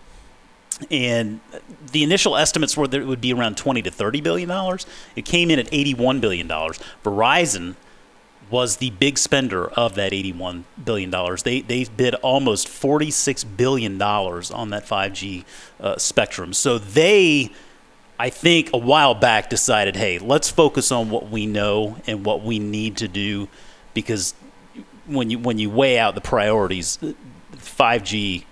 and 0.92 1.40
the 1.92 2.04
initial 2.04 2.38
estimates 2.38 2.78
were 2.78 2.88
that 2.88 3.02
it 3.02 3.08
would 3.08 3.20
be 3.20 3.34
around 3.34 3.58
20 3.58 3.82
to 3.82 3.90
30 3.90 4.22
billion 4.22 4.48
dollars. 4.48 4.86
It 5.16 5.26
came 5.26 5.50
in 5.50 5.58
at 5.58 5.68
81 5.72 6.20
billion 6.20 6.48
dollars. 6.48 6.80
Verizon 7.04 7.76
was 8.52 8.78
the 8.78 8.92
big 8.92 9.18
spender 9.18 9.70
of 9.70 9.96
that 9.96 10.14
81 10.14 10.66
billion 10.86 11.10
dollars. 11.10 11.42
They 11.42 11.62
they 11.62 11.86
bid 11.86 12.14
almost 12.16 12.68
46 12.68 13.44
billion 13.44 13.98
dollars 13.98 14.52
on 14.52 14.70
that 14.70 14.86
5G 14.86 15.46
uh, 15.80 15.98
spectrum. 15.98 16.54
So 16.54 16.78
they 16.78 17.52
I 18.20 18.30
think 18.30 18.70
a 18.72 18.78
while 18.78 19.16
back 19.16 19.50
decided, 19.50 19.96
hey, 19.96 20.20
let's 20.20 20.50
focus 20.52 20.92
on 20.92 21.10
what 21.10 21.30
we 21.30 21.48
know 21.48 21.98
and 22.06 22.24
what 22.24 22.44
we 22.44 22.60
need 22.60 22.98
to 22.98 23.08
do, 23.08 23.48
because 23.96 24.36
when 25.10 25.30
you 25.30 25.40
when 25.40 25.60
you 25.60 25.70
weigh 25.70 26.00
out 26.00 26.16
the 26.16 26.22
priorities, 26.22 26.98
5G 27.56 28.46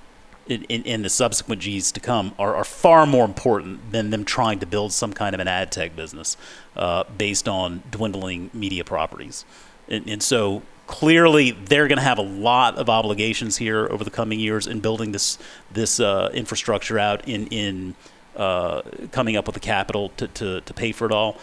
and 0.50 1.04
the 1.04 1.10
subsequent 1.10 1.62
G's 1.62 1.92
to 1.92 2.00
come 2.00 2.34
are, 2.40 2.56
are, 2.56 2.64
far 2.64 3.06
more 3.06 3.26
important 3.26 3.92
than 3.92 4.12
them 4.12 4.24
trying 4.24 4.60
to 4.60 4.66
build 4.66 4.94
some 4.94 5.12
kind 5.12 5.34
of 5.34 5.42
an 5.42 5.48
ad 5.48 5.74
tech 5.74 5.94
business 5.94 6.38
uh, 6.78 7.04
based 7.18 7.50
on 7.50 7.84
dwindling 7.92 8.50
media 8.54 8.86
properties. 8.86 9.44
And, 9.90 10.10
and 10.10 10.24
so 10.24 10.62
clearly 10.86 11.52
they're 11.52 11.90
going 11.90 11.98
to 11.98 12.04
have 12.04 12.18
a 12.18 12.24
lot 12.24 12.76
of 12.78 12.90
obligations 12.90 13.58
here 13.58 13.88
over 13.92 14.06
the 14.06 14.10
coming 14.10 14.40
years 14.40 14.68
in 14.68 14.80
building 14.80 15.12
this 15.12 15.38
this 15.72 16.00
uh, 16.00 16.30
infrastructure 16.34 16.98
out 16.98 17.28
in 17.28 17.48
in 17.48 17.96
uh, 18.38 18.84
coming 19.12 19.36
up 19.36 19.48
with 19.48 19.56
the 19.56 19.60
capital 19.60 20.10
to, 20.10 20.28
to, 20.28 20.62
to 20.62 20.74
pay 20.74 20.92
for 20.92 21.06
it 21.06 21.12
all. 21.12 21.38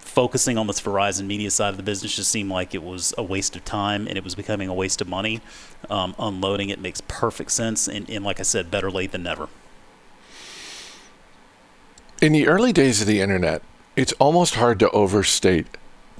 Focusing 0.00 0.58
on 0.58 0.66
this 0.66 0.80
Verizon 0.80 1.26
media 1.26 1.50
side 1.50 1.68
of 1.68 1.76
the 1.76 1.82
business 1.82 2.16
just 2.16 2.30
seemed 2.30 2.50
like 2.50 2.74
it 2.74 2.82
was 2.82 3.14
a 3.16 3.22
waste 3.22 3.54
of 3.54 3.64
time 3.64 4.08
and 4.08 4.16
it 4.16 4.24
was 4.24 4.34
becoming 4.34 4.68
a 4.68 4.74
waste 4.74 5.00
of 5.00 5.08
money. 5.08 5.40
Um, 5.88 6.14
unloading 6.18 6.68
it 6.68 6.80
makes 6.80 7.00
perfect 7.06 7.52
sense, 7.52 7.86
and, 7.86 8.08
and 8.10 8.24
like 8.24 8.40
I 8.40 8.42
said, 8.42 8.70
better 8.70 8.90
late 8.90 9.12
than 9.12 9.22
never. 9.22 9.48
In 12.20 12.32
the 12.32 12.48
early 12.48 12.72
days 12.72 13.00
of 13.00 13.06
the 13.06 13.20
internet, 13.20 13.62
it's 13.96 14.12
almost 14.14 14.56
hard 14.56 14.78
to 14.80 14.90
overstate 14.90 15.66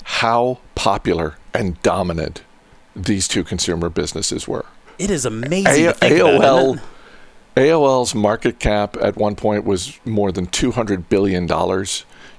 how 0.04 0.58
popular 0.74 1.36
and 1.52 1.80
dominant 1.82 2.42
these 2.96 3.28
two 3.28 3.44
consumer 3.44 3.88
businesses 3.88 4.46
were. 4.48 4.66
It 4.98 5.10
is 5.10 5.24
amazing. 5.24 5.86
A- 5.86 5.92
AOL, 5.92 6.74
about, 6.74 6.84
AOL's 7.56 8.14
market 8.14 8.58
cap 8.58 8.96
at 9.00 9.16
one 9.16 9.34
point 9.36 9.64
was 9.64 9.98
more 10.04 10.32
than 10.32 10.46
$200 10.46 11.08
billion. 11.08 11.46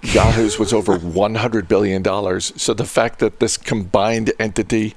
Yahoo's 0.03 0.57
was 0.57 0.73
over 0.73 0.97
$100 0.97 1.67
billion. 1.67 2.03
So 2.41 2.73
the 2.73 2.85
fact 2.85 3.19
that 3.19 3.39
this 3.39 3.57
combined 3.57 4.33
entity 4.39 4.95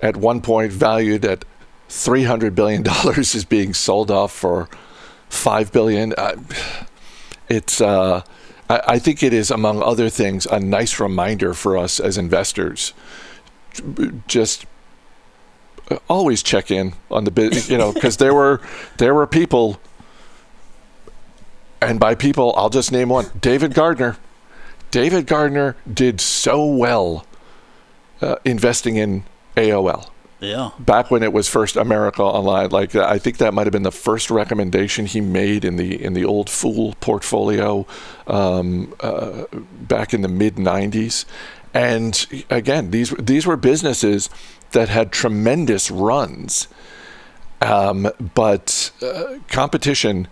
at 0.00 0.16
one 0.16 0.40
point 0.40 0.72
valued 0.72 1.24
at 1.24 1.44
$300 1.88 2.54
billion 2.54 2.84
is 3.18 3.44
being 3.44 3.74
sold 3.74 4.10
off 4.10 4.32
for 4.32 4.68
5 5.28 5.72
billion, 5.72 6.14
uh, 6.16 6.36
it's. 7.48 7.80
Uh, 7.80 8.22
I, 8.70 9.00
think 9.00 9.24
it 9.24 9.32
is, 9.32 9.50
among 9.50 9.82
other 9.82 10.08
things, 10.08 10.46
a 10.46 10.60
nice 10.60 11.00
reminder 11.00 11.54
for 11.54 11.76
us 11.76 11.98
as 11.98 12.16
investors. 12.16 12.92
Just 14.28 14.64
always 16.08 16.40
check 16.40 16.70
in 16.70 16.94
on 17.10 17.24
the 17.24 17.32
business, 17.32 17.68
you 17.68 17.76
know, 17.76 17.92
because 17.94 18.18
there 18.18 18.32
were 18.32 18.60
there 18.98 19.12
were 19.12 19.26
people, 19.26 19.80
and 21.82 21.98
by 21.98 22.14
people, 22.14 22.54
I'll 22.56 22.70
just 22.70 22.92
name 22.92 23.08
one: 23.08 23.26
David 23.40 23.74
Gardner. 23.74 24.16
David 24.90 25.26
Gardner 25.26 25.76
did 25.92 26.20
so 26.20 26.64
well 26.64 27.26
uh, 28.20 28.36
investing 28.44 28.96
in 28.96 29.24
AOL. 29.56 30.10
Yeah. 30.40 30.70
Back 30.78 31.10
when 31.10 31.22
it 31.22 31.32
was 31.34 31.48
first 31.48 31.76
America 31.76 32.22
Online, 32.22 32.70
like 32.70 32.94
I 32.94 33.18
think 33.18 33.36
that 33.38 33.52
might 33.52 33.66
have 33.66 33.72
been 33.72 33.82
the 33.82 33.92
first 33.92 34.30
recommendation 34.30 35.04
he 35.04 35.20
made 35.20 35.66
in 35.66 35.76
the 35.76 36.02
in 36.02 36.14
the 36.14 36.24
old 36.24 36.48
Fool 36.48 36.94
portfolio 37.00 37.86
um, 38.26 38.94
uh, 39.00 39.44
back 39.82 40.14
in 40.14 40.22
the 40.22 40.28
mid 40.28 40.56
'90s. 40.56 41.26
And 41.74 42.44
again, 42.48 42.90
these 42.90 43.10
these 43.10 43.46
were 43.46 43.56
businesses 43.58 44.30
that 44.70 44.88
had 44.88 45.12
tremendous 45.12 45.90
runs, 45.90 46.68
um, 47.60 48.10
but 48.34 48.92
uh, 49.02 49.38
competition 49.48 50.26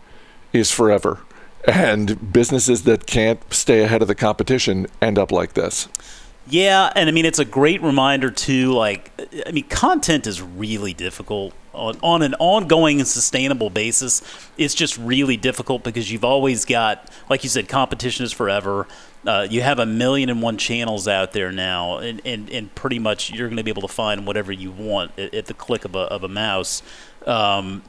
is 0.54 0.70
forever, 0.70 1.20
and 1.68 2.32
businesses 2.32 2.82
that 2.84 3.06
can't 3.06 3.40
stay 3.52 3.82
ahead 3.82 4.02
of 4.02 4.08
the 4.08 4.14
competition 4.14 4.86
end 5.00 5.18
up 5.18 5.30
like 5.30 5.54
this. 5.54 5.88
Yeah, 6.50 6.90
and 6.96 7.08
I 7.08 7.12
mean 7.12 7.26
it's 7.26 7.38
a 7.38 7.44
great 7.44 7.82
reminder 7.82 8.30
too. 8.30 8.72
Like, 8.72 9.12
I 9.46 9.52
mean, 9.52 9.64
content 9.68 10.26
is 10.26 10.40
really 10.40 10.94
difficult 10.94 11.52
on, 11.74 11.98
on 12.02 12.22
an 12.22 12.34
ongoing 12.38 13.00
and 13.00 13.06
sustainable 13.06 13.68
basis. 13.70 14.22
It's 14.56 14.74
just 14.74 14.96
really 14.96 15.36
difficult 15.36 15.84
because 15.84 16.10
you've 16.10 16.24
always 16.24 16.64
got, 16.64 17.10
like 17.28 17.44
you 17.44 17.50
said, 17.50 17.68
competition 17.68 18.24
is 18.24 18.32
forever. 18.32 18.86
Uh, 19.26 19.46
you 19.50 19.60
have 19.60 19.78
a 19.78 19.84
million 19.84 20.30
and 20.30 20.40
one 20.40 20.56
channels 20.56 21.06
out 21.06 21.32
there 21.32 21.52
now, 21.52 21.98
and, 21.98 22.22
and, 22.24 22.48
and 22.50 22.74
pretty 22.74 22.98
much 22.98 23.30
you're 23.30 23.48
going 23.48 23.58
to 23.58 23.64
be 23.64 23.70
able 23.70 23.82
to 23.82 23.88
find 23.88 24.26
whatever 24.26 24.52
you 24.52 24.70
want 24.70 25.10
at, 25.18 25.34
at 25.34 25.46
the 25.46 25.54
click 25.54 25.84
of 25.84 25.94
a, 25.94 25.98
of 25.98 26.24
a 26.24 26.28
mouse. 26.28 26.82
Um, 27.26 27.82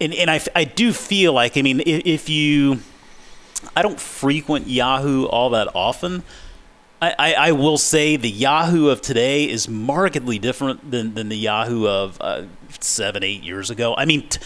and 0.00 0.14
and 0.14 0.30
I, 0.30 0.40
I 0.56 0.64
do 0.64 0.92
feel 0.92 1.32
like, 1.32 1.56
I 1.56 1.62
mean, 1.62 1.80
if, 1.80 2.06
if 2.06 2.28
you, 2.28 2.80
I 3.76 3.82
don't 3.82 4.00
frequent 4.00 4.66
Yahoo 4.66 5.26
all 5.26 5.50
that 5.50 5.68
often 5.74 6.22
I, 7.02 7.14
I, 7.18 7.32
I, 7.32 7.52
will 7.52 7.78
say 7.78 8.16
the 8.16 8.30
Yahoo 8.30 8.88
of 8.88 9.00
today 9.00 9.48
is 9.48 9.68
markedly 9.68 10.38
different 10.38 10.90
than, 10.90 11.14
than 11.14 11.30
the 11.30 11.36
Yahoo 11.36 11.86
of 11.86 12.18
uh, 12.20 12.44
seven, 12.78 13.24
eight 13.24 13.42
years 13.42 13.70
ago. 13.70 13.94
I 13.96 14.04
mean, 14.04 14.28
t- 14.28 14.40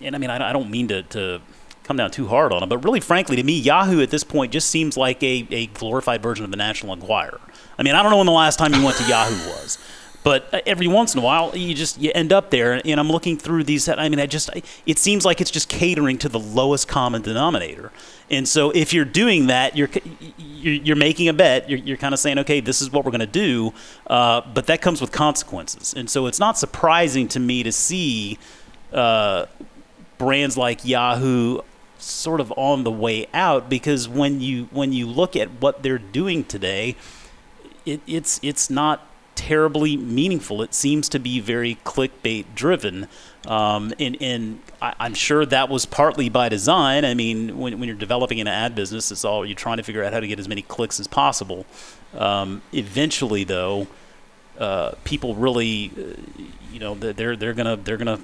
and 0.00 0.14
I 0.14 0.18
mean, 0.18 0.30
I, 0.30 0.52
don't 0.52 0.70
mean 0.70 0.88
to, 0.88 1.02
to 1.02 1.40
come 1.82 1.96
down 1.96 2.12
too 2.12 2.28
hard 2.28 2.52
on 2.52 2.60
them, 2.60 2.68
but 2.68 2.78
really, 2.78 3.00
frankly, 3.00 3.36
to 3.36 3.42
me, 3.42 3.58
Yahoo 3.58 4.00
at 4.00 4.10
this 4.10 4.22
point 4.22 4.52
just 4.52 4.70
seems 4.70 4.96
like 4.96 5.20
a, 5.22 5.46
a 5.50 5.66
glorified 5.68 6.22
version 6.22 6.44
of 6.44 6.52
the 6.52 6.56
National 6.56 6.92
Enquirer. 6.92 7.40
I 7.76 7.82
mean, 7.82 7.96
I 7.96 8.02
don't 8.02 8.12
know 8.12 8.18
when 8.18 8.26
the 8.26 8.32
last 8.32 8.58
time 8.58 8.72
you 8.72 8.84
went 8.84 8.96
to 8.98 9.04
Yahoo 9.04 9.34
was. 9.50 9.78
But 10.24 10.52
uh, 10.52 10.60
every 10.66 10.86
once 10.86 11.14
in 11.14 11.20
a 11.20 11.22
while, 11.22 11.56
you 11.56 11.74
just 11.74 12.00
you 12.00 12.12
end 12.14 12.32
up 12.32 12.50
there, 12.50 12.80
and 12.84 13.00
I'm 13.00 13.10
looking 13.10 13.36
through 13.36 13.64
these. 13.64 13.88
I 13.88 14.08
mean, 14.08 14.20
I 14.20 14.26
just 14.26 14.50
it 14.86 14.98
seems 14.98 15.24
like 15.24 15.40
it's 15.40 15.50
just 15.50 15.68
catering 15.68 16.18
to 16.18 16.28
the 16.28 16.38
lowest 16.38 16.88
common 16.88 17.22
denominator. 17.22 17.92
And 18.30 18.48
so, 18.48 18.70
if 18.70 18.92
you're 18.92 19.04
doing 19.04 19.48
that, 19.48 19.76
you're 19.76 19.90
you're, 20.38 20.96
making 20.96 21.28
a 21.28 21.32
bet. 21.32 21.68
You're, 21.68 21.80
you're 21.80 21.96
kind 21.96 22.14
of 22.14 22.20
saying, 22.20 22.38
okay, 22.38 22.60
this 22.60 22.80
is 22.80 22.90
what 22.90 23.04
we're 23.04 23.10
going 23.10 23.20
to 23.20 23.26
do, 23.26 23.74
uh, 24.06 24.42
but 24.54 24.66
that 24.66 24.80
comes 24.80 25.00
with 25.00 25.12
consequences. 25.12 25.92
And 25.94 26.08
so, 26.08 26.26
it's 26.26 26.38
not 26.38 26.56
surprising 26.56 27.28
to 27.28 27.40
me 27.40 27.62
to 27.64 27.72
see 27.72 28.38
uh, 28.92 29.46
brands 30.18 30.56
like 30.56 30.84
Yahoo 30.84 31.60
sort 31.98 32.40
of 32.40 32.52
on 32.56 32.84
the 32.84 32.90
way 32.90 33.26
out 33.32 33.68
because 33.68 34.08
when 34.08 34.40
you 34.40 34.68
when 34.70 34.92
you 34.92 35.06
look 35.06 35.36
at 35.36 35.48
what 35.60 35.82
they're 35.82 35.98
doing 35.98 36.44
today, 36.44 36.96
it, 37.84 38.00
it's 38.06 38.40
it's 38.42 38.70
not 38.70 39.06
terribly 39.34 39.96
meaningful. 39.96 40.62
It 40.62 40.74
seems 40.74 41.08
to 41.10 41.18
be 41.18 41.40
very 41.40 41.76
clickbait 41.84 42.46
driven. 42.54 43.08
Um, 43.46 43.92
and, 43.98 44.16
and 44.20 44.60
I, 44.80 44.94
am 45.06 45.14
sure 45.14 45.44
that 45.46 45.68
was 45.68 45.84
partly 45.86 46.28
by 46.28 46.48
design. 46.48 47.04
I 47.04 47.14
mean, 47.14 47.58
when, 47.58 47.78
when 47.78 47.88
you're 47.88 47.96
developing 47.96 48.40
an 48.40 48.46
ad 48.46 48.74
business, 48.74 49.10
it's 49.10 49.24
all 49.24 49.44
you're 49.44 49.56
trying 49.56 49.78
to 49.78 49.82
figure 49.82 50.04
out 50.04 50.12
how 50.12 50.20
to 50.20 50.28
get 50.28 50.38
as 50.38 50.48
many 50.48 50.62
clicks 50.62 51.00
as 51.00 51.06
possible. 51.08 51.66
Um, 52.14 52.62
eventually, 52.72 53.44
though, 53.44 53.88
uh, 54.58 54.92
people 55.04 55.34
really, 55.34 55.90
uh, 55.96 56.42
you 56.72 56.78
know, 56.78 56.94
they're 56.94 57.36
they're 57.36 57.54
gonna 57.54 57.76
they're 57.76 57.96
gonna 57.96 58.20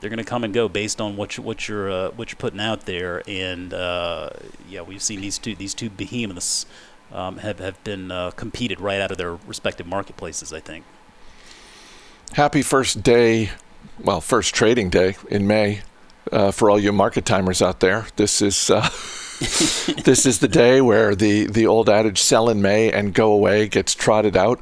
they're 0.00 0.10
gonna 0.10 0.24
come 0.24 0.42
and 0.42 0.52
go 0.52 0.68
based 0.68 1.00
on 1.00 1.16
what 1.16 1.36
you, 1.36 1.42
what 1.42 1.68
you're 1.68 1.90
uh, 1.90 2.10
what 2.10 2.30
you're 2.30 2.38
putting 2.38 2.60
out 2.60 2.86
there. 2.86 3.22
And 3.28 3.72
uh, 3.72 4.30
yeah, 4.68 4.82
we've 4.82 5.02
seen 5.02 5.20
these 5.20 5.38
two 5.38 5.54
these 5.54 5.74
two 5.74 5.90
behemoths 5.90 6.66
um, 7.14 7.38
have, 7.38 7.60
have 7.60 7.82
been 7.84 8.10
uh, 8.10 8.32
competed 8.32 8.80
right 8.80 9.00
out 9.00 9.10
of 9.10 9.18
their 9.18 9.36
respective 9.46 9.86
marketplaces, 9.86 10.52
I 10.52 10.60
think. 10.60 10.84
Happy 12.32 12.62
first 12.62 13.02
day, 13.02 13.50
well, 14.02 14.20
first 14.20 14.54
trading 14.54 14.90
day 14.90 15.16
in 15.30 15.46
May 15.46 15.82
uh, 16.32 16.50
for 16.50 16.70
all 16.70 16.78
you 16.78 16.92
market 16.92 17.24
timers 17.24 17.62
out 17.62 17.80
there. 17.80 18.06
This 18.16 18.42
is. 18.42 18.70
Uh, 18.70 18.88
this 20.04 20.26
is 20.26 20.38
the 20.38 20.48
day 20.48 20.80
where 20.80 21.16
the, 21.16 21.46
the 21.46 21.66
old 21.66 21.88
adage 21.88 22.20
"sell 22.20 22.48
in 22.48 22.62
May 22.62 22.90
and 22.90 23.12
go 23.12 23.32
away" 23.32 23.68
gets 23.68 23.94
trotted 23.94 24.36
out, 24.36 24.60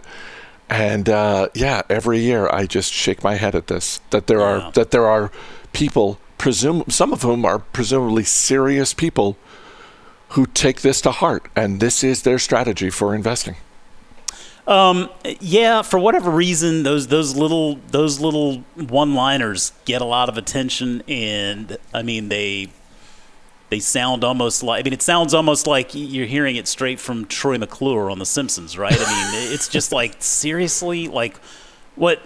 and 0.68 1.09
uh, 1.09 1.49
yeah, 1.54 1.82
every 1.90 2.21
year 2.21 2.49
I 2.49 2.66
just 2.66 2.92
shake 2.92 3.23
my 3.23 3.35
head 3.35 3.54
at 3.54 3.66
this. 3.66 4.00
That 4.11 4.26
there 4.26 4.40
yeah. 4.40 4.44
are 4.44 4.73
that 4.73 4.90
there 4.90 5.06
are 5.06 5.30
people, 5.73 6.18
presume 6.38 6.85
some 6.88 7.12
of 7.12 7.23
whom 7.23 7.44
are 7.44 7.59
presumably 7.59 8.25
serious 8.25 8.94
people, 8.94 9.37
who 10.32 10.46
take 10.46 10.80
this 10.80 11.00
to 11.02 11.10
heart, 11.10 11.46
and 11.54 11.80
this 11.80 12.02
is 12.02 12.22
their 12.22 12.38
strategy 12.38 12.90
for 12.90 13.14
investing. 13.14 13.56
Um, 14.66 15.10
yeah, 15.40 15.82
for 15.82 15.98
whatever 15.98 16.30
reason, 16.30 16.84
those 16.84 17.08
those 17.08 17.36
little 17.36 17.76
those 17.88 18.20
little 18.20 18.58
one-liners 18.76 19.72
get 19.84 20.00
a 20.00 20.04
lot 20.04 20.28
of 20.28 20.38
attention, 20.38 21.02
and 21.08 21.76
I 21.92 22.02
mean 22.02 22.28
they 22.28 22.68
they 23.70 23.80
sound 23.80 24.24
almost 24.24 24.62
like 24.62 24.80
I 24.80 24.82
mean 24.84 24.92
it 24.92 25.02
sounds 25.02 25.34
almost 25.34 25.66
like 25.66 25.90
you're 25.92 26.26
hearing 26.26 26.56
it 26.56 26.68
straight 26.68 27.00
from 27.00 27.26
Troy 27.26 27.58
McClure 27.58 28.10
on 28.10 28.18
The 28.18 28.26
Simpsons, 28.26 28.78
right? 28.78 28.96
I 28.96 29.32
mean 29.32 29.52
it's 29.52 29.68
just 29.68 29.92
like 29.92 30.16
seriously, 30.20 31.08
like 31.08 31.36
what 31.94 32.22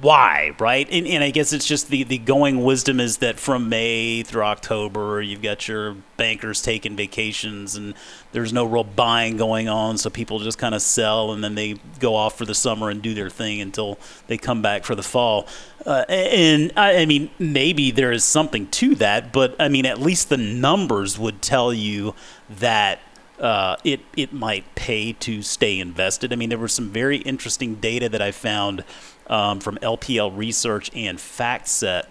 why, 0.00 0.54
right? 0.58 0.88
And, 0.90 1.06
and, 1.06 1.24
I 1.24 1.30
guess 1.30 1.52
it's 1.52 1.66
just 1.66 1.88
the, 1.88 2.04
the 2.04 2.18
going 2.18 2.62
wisdom 2.62 3.00
is 3.00 3.18
that 3.18 3.38
from 3.38 3.68
May 3.68 4.22
through 4.22 4.42
October, 4.42 5.20
you've 5.20 5.42
got 5.42 5.66
your 5.66 5.96
bankers 6.16 6.62
taking 6.62 6.94
vacations 6.96 7.74
and 7.74 7.94
there's 8.32 8.52
no 8.52 8.64
real 8.64 8.84
buying 8.84 9.36
going 9.36 9.68
on. 9.68 9.98
So 9.98 10.10
people 10.10 10.38
just 10.38 10.58
kind 10.58 10.74
of 10.74 10.82
sell 10.82 11.32
and 11.32 11.42
then 11.42 11.54
they 11.54 11.76
go 12.00 12.14
off 12.14 12.38
for 12.38 12.44
the 12.44 12.54
summer 12.54 12.90
and 12.90 13.02
do 13.02 13.14
their 13.14 13.30
thing 13.30 13.60
until 13.60 13.98
they 14.26 14.38
come 14.38 14.62
back 14.62 14.84
for 14.84 14.94
the 14.94 15.02
fall. 15.02 15.46
Uh, 15.84 16.04
and 16.08 16.72
I, 16.76 16.98
I 16.98 17.06
mean, 17.06 17.30
maybe 17.38 17.90
there 17.90 18.12
is 18.12 18.24
something 18.24 18.68
to 18.68 18.94
that, 18.96 19.32
but 19.32 19.56
I 19.58 19.68
mean, 19.68 19.86
at 19.86 20.00
least 20.00 20.28
the 20.28 20.36
numbers 20.36 21.18
would 21.18 21.42
tell 21.42 21.72
you 21.72 22.14
that 22.50 23.00
uh, 23.40 23.76
it 23.84 24.00
it 24.16 24.32
might 24.32 24.74
pay 24.74 25.12
to 25.12 25.42
stay 25.42 25.78
invested. 25.78 26.32
I 26.32 26.36
mean, 26.36 26.48
there 26.48 26.58
was 26.58 26.72
some 26.72 26.90
very 26.90 27.18
interesting 27.18 27.76
data 27.76 28.08
that 28.08 28.20
I 28.20 28.32
found 28.32 28.84
um, 29.28 29.60
from 29.60 29.76
LPL 29.76 30.36
Research 30.36 30.90
and 30.94 31.18
FactSet 31.18 32.06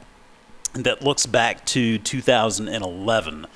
that 0.74 1.02
looks 1.02 1.26
back 1.26 1.66
to 1.68 1.98
2011. 1.98 3.48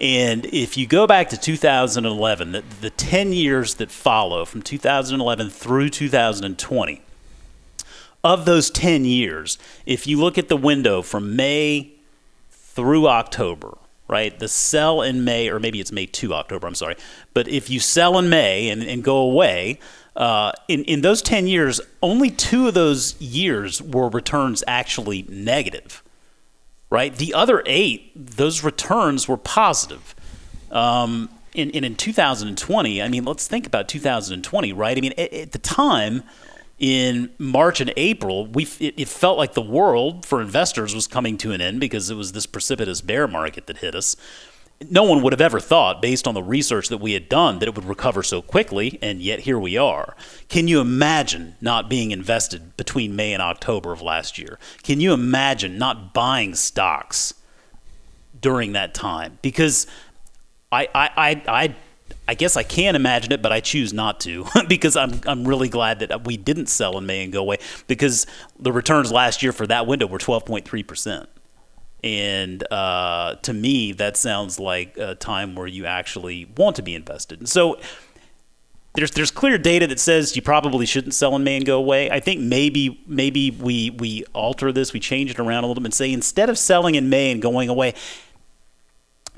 And 0.00 0.46
if 0.46 0.76
you 0.76 0.86
go 0.86 1.06
back 1.06 1.28
to 1.30 1.36
2011, 1.36 2.52
the, 2.52 2.62
the 2.80 2.90
10 2.90 3.32
years 3.32 3.74
that 3.76 3.90
follow 3.90 4.44
from 4.44 4.62
2011 4.62 5.50
through 5.50 5.88
2020, 5.88 7.02
of 8.24 8.44
those 8.44 8.70
10 8.70 9.04
years, 9.04 9.58
if 9.86 10.06
you 10.06 10.18
look 10.18 10.38
at 10.38 10.48
the 10.48 10.56
window 10.56 11.02
from 11.02 11.36
May 11.36 11.92
through 12.50 13.08
October, 13.08 13.78
right? 14.08 14.38
The 14.38 14.48
sell 14.48 15.02
in 15.02 15.24
May, 15.24 15.48
or 15.48 15.58
maybe 15.58 15.80
it's 15.80 15.92
May 15.92 16.06
to 16.06 16.34
October, 16.34 16.66
I'm 16.66 16.74
sorry. 16.74 16.96
But 17.34 17.48
if 17.48 17.70
you 17.70 17.80
sell 17.80 18.18
in 18.18 18.28
May 18.28 18.68
and, 18.70 18.82
and 18.82 19.04
go 19.04 19.18
away, 19.18 19.78
uh, 20.18 20.50
in, 20.66 20.82
in 20.84 21.00
those 21.00 21.22
10 21.22 21.46
years, 21.46 21.80
only 22.02 22.28
two 22.28 22.66
of 22.66 22.74
those 22.74 23.18
years 23.20 23.80
were 23.80 24.08
returns 24.08 24.64
actually 24.66 25.24
negative, 25.28 26.02
right? 26.90 27.14
The 27.14 27.32
other 27.34 27.62
eight, 27.66 28.10
those 28.36 28.64
returns 28.64 29.28
were 29.28 29.36
positive. 29.36 30.16
Um, 30.72 31.30
in, 31.54 31.70
in 31.70 31.94
2020, 31.94 33.00
I 33.00 33.08
mean, 33.08 33.24
let's 33.24 33.46
think 33.46 33.64
about 33.64 33.88
2020, 33.88 34.72
right? 34.72 34.98
I 34.98 35.00
mean, 35.00 35.12
at, 35.16 35.32
at 35.32 35.52
the 35.52 35.58
time, 35.58 36.24
in 36.80 37.30
March 37.38 37.80
and 37.80 37.92
April, 37.96 38.46
we 38.46 38.64
it, 38.80 38.94
it, 38.96 39.08
felt 39.08 39.36
like 39.36 39.54
the 39.54 39.62
world 39.62 40.24
for 40.24 40.40
investors 40.40 40.94
was 40.94 41.08
coming 41.08 41.36
to 41.38 41.50
an 41.50 41.60
end 41.60 41.80
because 41.80 42.08
it 42.08 42.14
was 42.14 42.32
this 42.32 42.46
precipitous 42.46 43.00
bear 43.00 43.26
market 43.26 43.66
that 43.66 43.78
hit 43.78 43.96
us 43.96 44.14
no 44.90 45.02
one 45.02 45.22
would 45.22 45.32
have 45.32 45.40
ever 45.40 45.58
thought, 45.58 46.00
based 46.00 46.28
on 46.28 46.34
the 46.34 46.42
research 46.42 46.88
that 46.88 46.98
we 46.98 47.12
had 47.12 47.28
done, 47.28 47.58
that 47.58 47.68
it 47.68 47.74
would 47.74 47.84
recover 47.84 48.22
so 48.22 48.40
quickly, 48.40 48.98
and 49.02 49.20
yet 49.20 49.40
here 49.40 49.58
we 49.58 49.76
are. 49.76 50.16
Can 50.48 50.68
you 50.68 50.80
imagine 50.80 51.56
not 51.60 51.88
being 51.88 52.12
invested 52.12 52.76
between 52.76 53.16
May 53.16 53.32
and 53.32 53.42
October 53.42 53.92
of 53.92 54.02
last 54.02 54.38
year? 54.38 54.58
Can 54.84 55.00
you 55.00 55.12
imagine 55.12 55.78
not 55.78 56.14
buying 56.14 56.54
stocks 56.54 57.34
during 58.40 58.72
that 58.72 58.94
time? 58.94 59.38
Because 59.42 59.88
I, 60.70 60.88
I, 60.94 61.10
I, 61.16 61.42
I, 61.48 61.74
I 62.28 62.34
guess 62.34 62.56
I 62.56 62.62
can 62.62 62.94
imagine 62.94 63.32
it, 63.32 63.42
but 63.42 63.50
I 63.50 63.58
choose 63.58 63.92
not 63.92 64.20
to 64.20 64.46
because 64.68 64.96
I'm, 64.96 65.20
I'm 65.26 65.46
really 65.46 65.68
glad 65.68 65.98
that 66.00 66.24
we 66.24 66.36
didn't 66.36 66.66
sell 66.66 66.96
in 66.98 67.06
May 67.06 67.24
and 67.24 67.32
go 67.32 67.40
away 67.40 67.58
because 67.88 68.26
the 68.60 68.72
returns 68.72 69.10
last 69.10 69.42
year 69.42 69.52
for 69.52 69.66
that 69.66 69.88
window 69.88 70.06
were 70.06 70.18
12.3 70.18 70.86
percent. 70.86 71.28
And 72.04 72.64
uh, 72.72 73.36
to 73.42 73.52
me, 73.52 73.92
that 73.92 74.16
sounds 74.16 74.60
like 74.60 74.96
a 74.96 75.14
time 75.14 75.54
where 75.54 75.66
you 75.66 75.86
actually 75.86 76.46
want 76.56 76.76
to 76.76 76.82
be 76.82 76.94
invested. 76.94 77.40
And 77.40 77.48
so 77.48 77.80
there's 78.94 79.10
there's 79.12 79.30
clear 79.30 79.58
data 79.58 79.86
that 79.86 80.00
says 80.00 80.34
you 80.34 80.42
probably 80.42 80.86
shouldn't 80.86 81.14
sell 81.14 81.34
in 81.36 81.44
May 81.44 81.56
and 81.56 81.66
go 81.66 81.78
away. 81.78 82.10
I 82.10 82.20
think 82.20 82.40
maybe 82.40 83.02
maybe 83.06 83.50
we 83.50 83.90
we 83.90 84.24
alter 84.32 84.72
this, 84.72 84.92
we 84.92 85.00
change 85.00 85.30
it 85.30 85.38
around 85.38 85.64
a 85.64 85.66
little 85.66 85.82
bit 85.82 85.88
and 85.88 85.94
say 85.94 86.12
instead 86.12 86.48
of 86.50 86.58
selling 86.58 86.94
in 86.94 87.08
May 87.08 87.30
and 87.30 87.42
going 87.42 87.68
away, 87.68 87.94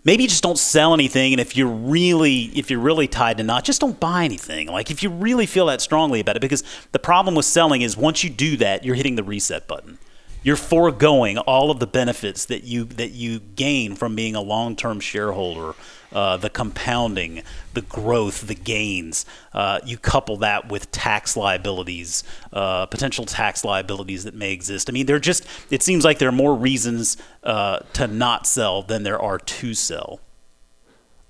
maybe 0.05 0.23
you 0.23 0.29
just 0.29 0.43
don't 0.43 0.59
sell 0.59 0.95
anything 0.95 1.33
and 1.33 1.41
if 1.41 1.57
you're 1.57 1.69
really 1.69 2.45
if 2.55 2.71
you're 2.71 2.81
really 2.81 3.09
tied 3.09 3.37
to 3.37 3.43
not 3.43 3.65
just 3.65 3.81
don't 3.81 4.01
buy 4.01 4.25
anything 4.25 4.67
like 4.67 4.91
if 4.91 5.03
you 5.03 5.11
really 5.11 5.47
feel 5.47 5.67
that 5.67 5.81
strongly 5.81 6.21
about 6.21 6.37
it 6.37 6.41
because 6.41 6.63
the 6.93 6.99
problem 6.99 7.35
with 7.35 7.45
selling 7.45 7.83
is 7.83 7.97
once 7.97 8.25
you 8.25 8.31
do 8.31 8.57
that 8.57 8.85
you're 8.85 8.95
hitting 8.95 9.17
the 9.17 9.23
reset 9.23 9.67
button 9.69 9.99
you're 10.43 10.57
foregoing 10.57 11.39
all 11.39 11.71
of 11.71 11.81
the 11.81 11.87
benefits 11.87 12.45
that 12.47 12.65
you 12.65 12.85
that 12.85 13.11
you 13.11 13.41
gain 13.41 13.95
from 13.95 14.15
being 14.17 14.35
a 14.35 14.41
long-term 14.41 15.01
shareholder. 15.01 15.75
Uh, 16.13 16.37
the 16.37 16.51
compounding, 16.51 17.41
the 17.73 17.83
growth, 17.83 18.49
the 18.49 18.55
gains. 18.57 19.25
Uh, 19.53 19.79
you 19.85 19.97
couple 19.97 20.37
that 20.39 20.69
with 20.69 20.91
tax 20.91 21.37
liabilities, 21.37 22.25
uh, 22.53 22.85
potential 22.87 23.25
tax 23.25 23.65
liabilities 23.65 24.25
that 24.25 24.35
may 24.35 24.53
exist. 24.53 24.91
I 24.91 24.93
mean, 24.93 25.07
they're 25.07 25.21
just. 25.21 25.47
It 25.71 25.85
seems 25.85 26.05
like 26.05 26.19
there 26.19 26.29
are 26.29 26.33
more 26.33 26.57
reasons 26.57 27.17
uh, 27.45 27.79
to 27.93 28.09
not 28.09 28.49
sell 28.49 28.83
than 28.83 29.05
there 29.05 29.23
are 29.23 29.39
to 29.39 29.73
sell. 29.73 30.21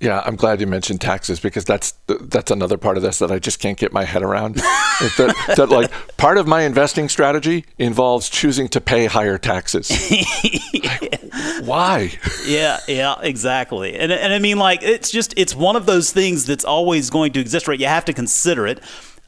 Yeah, 0.01 0.23
I'm 0.25 0.37
glad 0.37 0.63
you 0.63 0.67
mentioned 0.67 1.03
taxes 1.03 1.41
because 1.41 1.67
that's 1.67 1.93
that's 2.07 2.51
another 2.51 2.79
part 2.79 2.97
of 2.97 3.03
this 3.03 3.19
that 3.19 3.31
I 3.31 3.39
just 3.39 3.61
can't 3.61 3.77
get 3.77 3.93
my 3.93 4.05
head 4.05 4.23
around. 4.23 4.55
that, 4.55 5.55
that, 5.57 5.69
like 5.69 5.91
part 6.17 6.39
of 6.39 6.47
my 6.47 6.63
investing 6.63 7.11
strategy 7.11 7.67
involves 7.77 8.31
choosing 8.31 8.69
to 8.69 8.81
pay 8.81 9.05
higher 9.05 9.37
taxes. 9.37 9.91
like, 10.83 11.23
why? 11.65 12.13
Yeah, 12.47 12.81
yeah, 12.89 13.17
exactly. 13.21 13.95
And 13.95 14.11
and 14.11 14.33
I 14.33 14.39
mean 14.39 14.57
like 14.57 14.83
it's 14.83 15.11
just 15.11 15.35
it's 15.37 15.55
one 15.55 15.77
of 15.77 15.85
those 15.85 16.11
things 16.13 16.47
that's 16.47 16.65
always 16.65 17.11
going 17.11 17.33
to 17.35 17.41
exist, 17.41 17.69
right? 17.69 17.79
You 17.79 17.87
have 17.87 18.07
to 18.07 18.15
consider 18.15 18.67
it. 18.67 18.81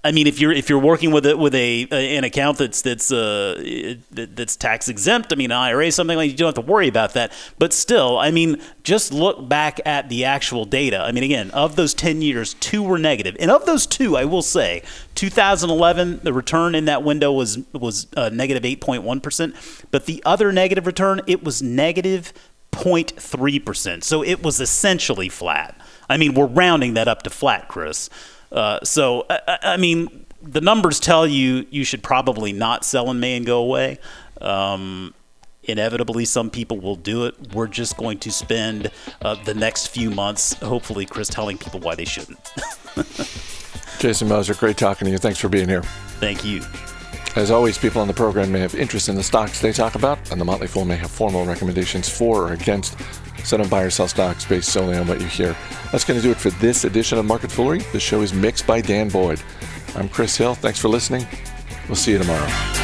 I 0.05 0.11
mean, 0.11 0.27
if 0.27 0.41
you're 0.41 0.51
if 0.51 0.69
you're 0.69 0.81
working 0.81 1.13
with 1.13 1.27
a, 1.27 1.37
with 1.37 1.55
a, 1.55 1.87
an 1.91 2.25
account 2.25 2.59
that's 2.59 2.83
that's 2.83 3.13
uh, 3.13 3.95
that's 4.11 4.57
tax 4.57 4.89
exempt, 4.89 5.33
I 5.33 5.37
mean, 5.37 5.53
an 5.53 5.57
IRA 5.57 5.93
something 5.93 6.17
like 6.17 6.29
you 6.29 6.37
don't 6.37 6.57
have 6.57 6.65
to 6.65 6.71
worry 6.71 6.89
about 6.89 7.13
that. 7.15 7.33
But 7.57 7.73
still, 7.73 8.19
I 8.19 8.33
mean, 8.33 8.61
just 8.83 9.13
look 9.13 9.49
back 9.49 9.81
at 9.87 10.09
the 10.09 10.25
actual 10.25 10.65
data. 10.65 11.01
I 11.01 11.13
mean, 11.13 11.23
again, 11.23 11.53
of 11.53 11.77
those 11.77 11.95
ten 11.95 12.21
years, 12.21 12.55
two 12.55 12.83
were 12.83 12.99
negative, 12.99 13.37
and 13.39 13.49
of 13.49 13.65
those 13.65 13.87
two, 13.87 14.17
I 14.17 14.25
will 14.25 14.43
say, 14.43 14.83
2011, 15.15 16.21
the 16.25 16.33
return 16.33 16.75
in 16.75 16.87
that 16.87 17.05
window 17.05 17.33
was 17.33 17.59
was 17.73 18.09
uh, 18.17 18.29
negative 18.31 18.65
8.1 18.65 19.23
percent, 19.23 19.55
but 19.93 20.07
the 20.07 20.21
other 20.27 20.51
negative 20.51 20.85
return, 20.85 21.21
it 21.29 21.45
was 21.45 21.63
negative 21.63 22.33
0.3 22.73 23.65
percent. 23.65 24.03
So 24.03 24.25
it 24.25 24.43
was 24.43 24.61
essentially 24.61 25.29
flat. 25.29 25.79
I 26.09 26.17
mean, 26.17 26.35
we're 26.35 26.47
rounding 26.47 26.95
that 26.95 27.07
up 27.07 27.23
to 27.23 27.31
flat, 27.31 27.69
Chris. 27.69 28.11
Uh, 28.53 28.79
so, 28.85 29.27
I, 29.31 29.59
I, 29.63 29.77
mean, 29.79 30.27
the 30.43 30.61
numbers 30.61 31.01
tell 31.01 31.27
you 31.27 31.67
you 31.71 31.85
should 31.85 32.03
probably 32.03 32.53
not 32.53 32.85
sell 32.85 33.11
in 33.11 33.19
May 33.19 33.37
and 33.37 33.47
go 33.47 33.61
away. 33.63 33.99
Um, 34.41 35.15
inevitably, 35.65 36.27
some 36.27 36.51
people 36.51 36.79
will 36.79 36.97
do 36.97 37.25
it. 37.25 37.55
We're 37.55 37.67
just 37.67 37.97
going 37.97 38.19
to 38.21 38.31
spend 38.31 38.91
uh, 39.23 39.43
the 39.45 39.55
next 39.55 39.89
few 39.89 40.11
months, 40.11 40.53
hopefully, 40.55 41.07
Chris, 41.07 41.29
telling 41.29 41.57
people 41.57 41.81
why 41.81 41.95
they 41.95 42.05
shouldn't. 42.05 42.53
Jason 43.99 44.29
Moser, 44.29 44.55
great 44.55 44.77
talking 44.77 45.07
to 45.07 45.13
you. 45.13 45.19
Thanks 45.19 45.39
for 45.39 45.49
being 45.49 45.69
here. 45.69 45.83
Thank 46.21 46.45
you. 46.45 46.63
As 47.35 47.51
always, 47.51 47.79
people 47.79 48.03
on 48.03 48.09
the 48.09 48.15
program 48.15 48.53
may 48.53 48.61
have 48.61 48.75
interest 48.75 49.09
in 49.09 49.15
the 49.15 49.23
stocks 49.23 49.61
they 49.61 49.73
talk 49.73 49.95
about, 49.95 50.31
and 50.31 50.39
the 50.39 50.45
Motley 50.45 50.67
Fool 50.67 50.85
may 50.85 50.97
have 50.97 51.11
formal 51.11 51.47
recommendations 51.47 52.07
for 52.07 52.49
or 52.49 52.53
against 52.53 52.99
so 53.45 53.57
don't 53.57 53.71
buy 53.71 53.83
or 53.83 53.91
sell 53.91 54.09
stocks 54.09 54.45
based 54.45 54.71
solely 54.71 54.97
on 54.97 55.07
what 55.07 55.21
you 55.21 55.27
hear. 55.27 55.57
That's 55.91 56.05
going 56.05 56.19
to 56.19 56.23
do 56.23 56.31
it 56.31 56.39
for 56.39 56.51
this 56.51 56.85
edition 56.85 57.19
of 57.19 57.25
Market 57.25 57.51
Foolery. 57.51 57.81
The 57.93 58.01
show 58.01 58.23
is 58.23 58.33
mixed 58.33 58.67
by 58.67 58.81
Dan 58.81 59.09
Boyd. 59.09 59.43
I'm 59.95 60.09
Chris 60.09 60.37
Hill. 60.37 60.55
Thanks 60.55 60.79
for 60.79 60.89
listening. 60.89 61.27
We'll 61.89 61.97
see 61.97 62.13
you 62.13 62.19
tomorrow. 62.19 62.82